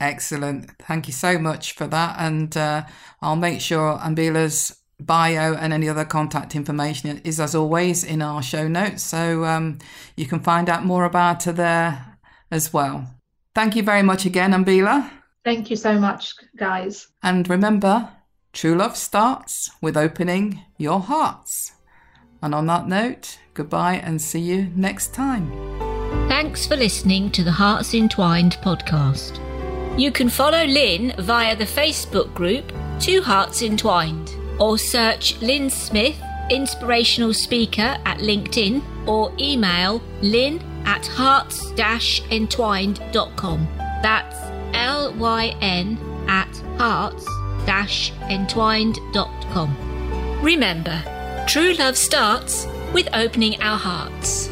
Excellent. 0.00 0.70
Thank 0.80 1.06
you 1.06 1.12
so 1.12 1.38
much 1.38 1.72
for 1.72 1.86
that. 1.86 2.16
And 2.18 2.56
uh, 2.56 2.84
I'll 3.22 3.36
make 3.36 3.60
sure 3.60 3.98
Nambila's 3.98 4.80
bio 5.00 5.54
and 5.54 5.72
any 5.72 5.88
other 5.88 6.04
contact 6.04 6.54
information 6.54 7.20
is, 7.24 7.40
as 7.40 7.54
always, 7.54 8.04
in 8.04 8.22
our 8.22 8.42
show 8.42 8.68
notes. 8.68 9.02
So 9.02 9.44
um, 9.44 9.78
you 10.16 10.26
can 10.26 10.40
find 10.40 10.68
out 10.68 10.84
more 10.84 11.04
about 11.04 11.44
her 11.44 11.52
there 11.52 12.18
as 12.50 12.72
well. 12.72 13.06
Thank 13.54 13.76
you 13.76 13.82
very 13.82 14.02
much 14.02 14.26
again, 14.26 14.52
Ambila. 14.52 15.10
Thank 15.44 15.70
you 15.70 15.76
so 15.76 15.98
much, 15.98 16.34
guys. 16.56 17.08
And 17.22 17.48
remember, 17.48 18.08
true 18.54 18.76
love 18.76 18.96
starts 18.96 19.70
with 19.82 19.96
opening 19.96 20.60
your 20.78 21.00
hearts. 21.00 21.72
And 22.40 22.54
on 22.54 22.66
that 22.66 22.88
note, 22.88 23.38
goodbye 23.52 23.96
and 23.96 24.22
see 24.22 24.40
you 24.40 24.70
next 24.74 25.12
time. 25.12 25.50
Thanks 26.28 26.66
for 26.66 26.76
listening 26.76 27.30
to 27.32 27.42
the 27.42 27.52
Hearts 27.52 27.94
Entwined 27.94 28.56
podcast. 28.62 29.40
You 29.98 30.10
can 30.10 30.28
follow 30.28 30.64
Lynn 30.64 31.14
via 31.18 31.54
the 31.56 31.64
Facebook 31.64 32.32
group 32.34 32.72
Two 33.00 33.22
Hearts 33.22 33.60
Entwined 33.62 34.34
or 34.58 34.78
search 34.78 35.40
Lynn 35.40 35.68
Smith, 35.68 36.20
inspirational 36.50 37.34
speaker 37.34 37.96
at 38.04 38.18
LinkedIn 38.18 38.82
or 39.08 39.32
email 39.38 40.00
lynn 40.22 40.62
at 40.86 41.06
hearts 41.06 41.72
entwined.com. 42.30 43.68
That's 44.02 44.36
L 44.74 45.12
Y 45.14 45.56
N 45.60 45.98
at 46.28 46.56
hearts 46.78 47.26
entwined.com. 48.30 50.40
Remember, 50.42 51.02
true 51.46 51.74
love 51.74 51.96
starts 51.96 52.66
with 52.92 53.08
opening 53.12 53.60
our 53.60 53.78
hearts. 53.78 54.50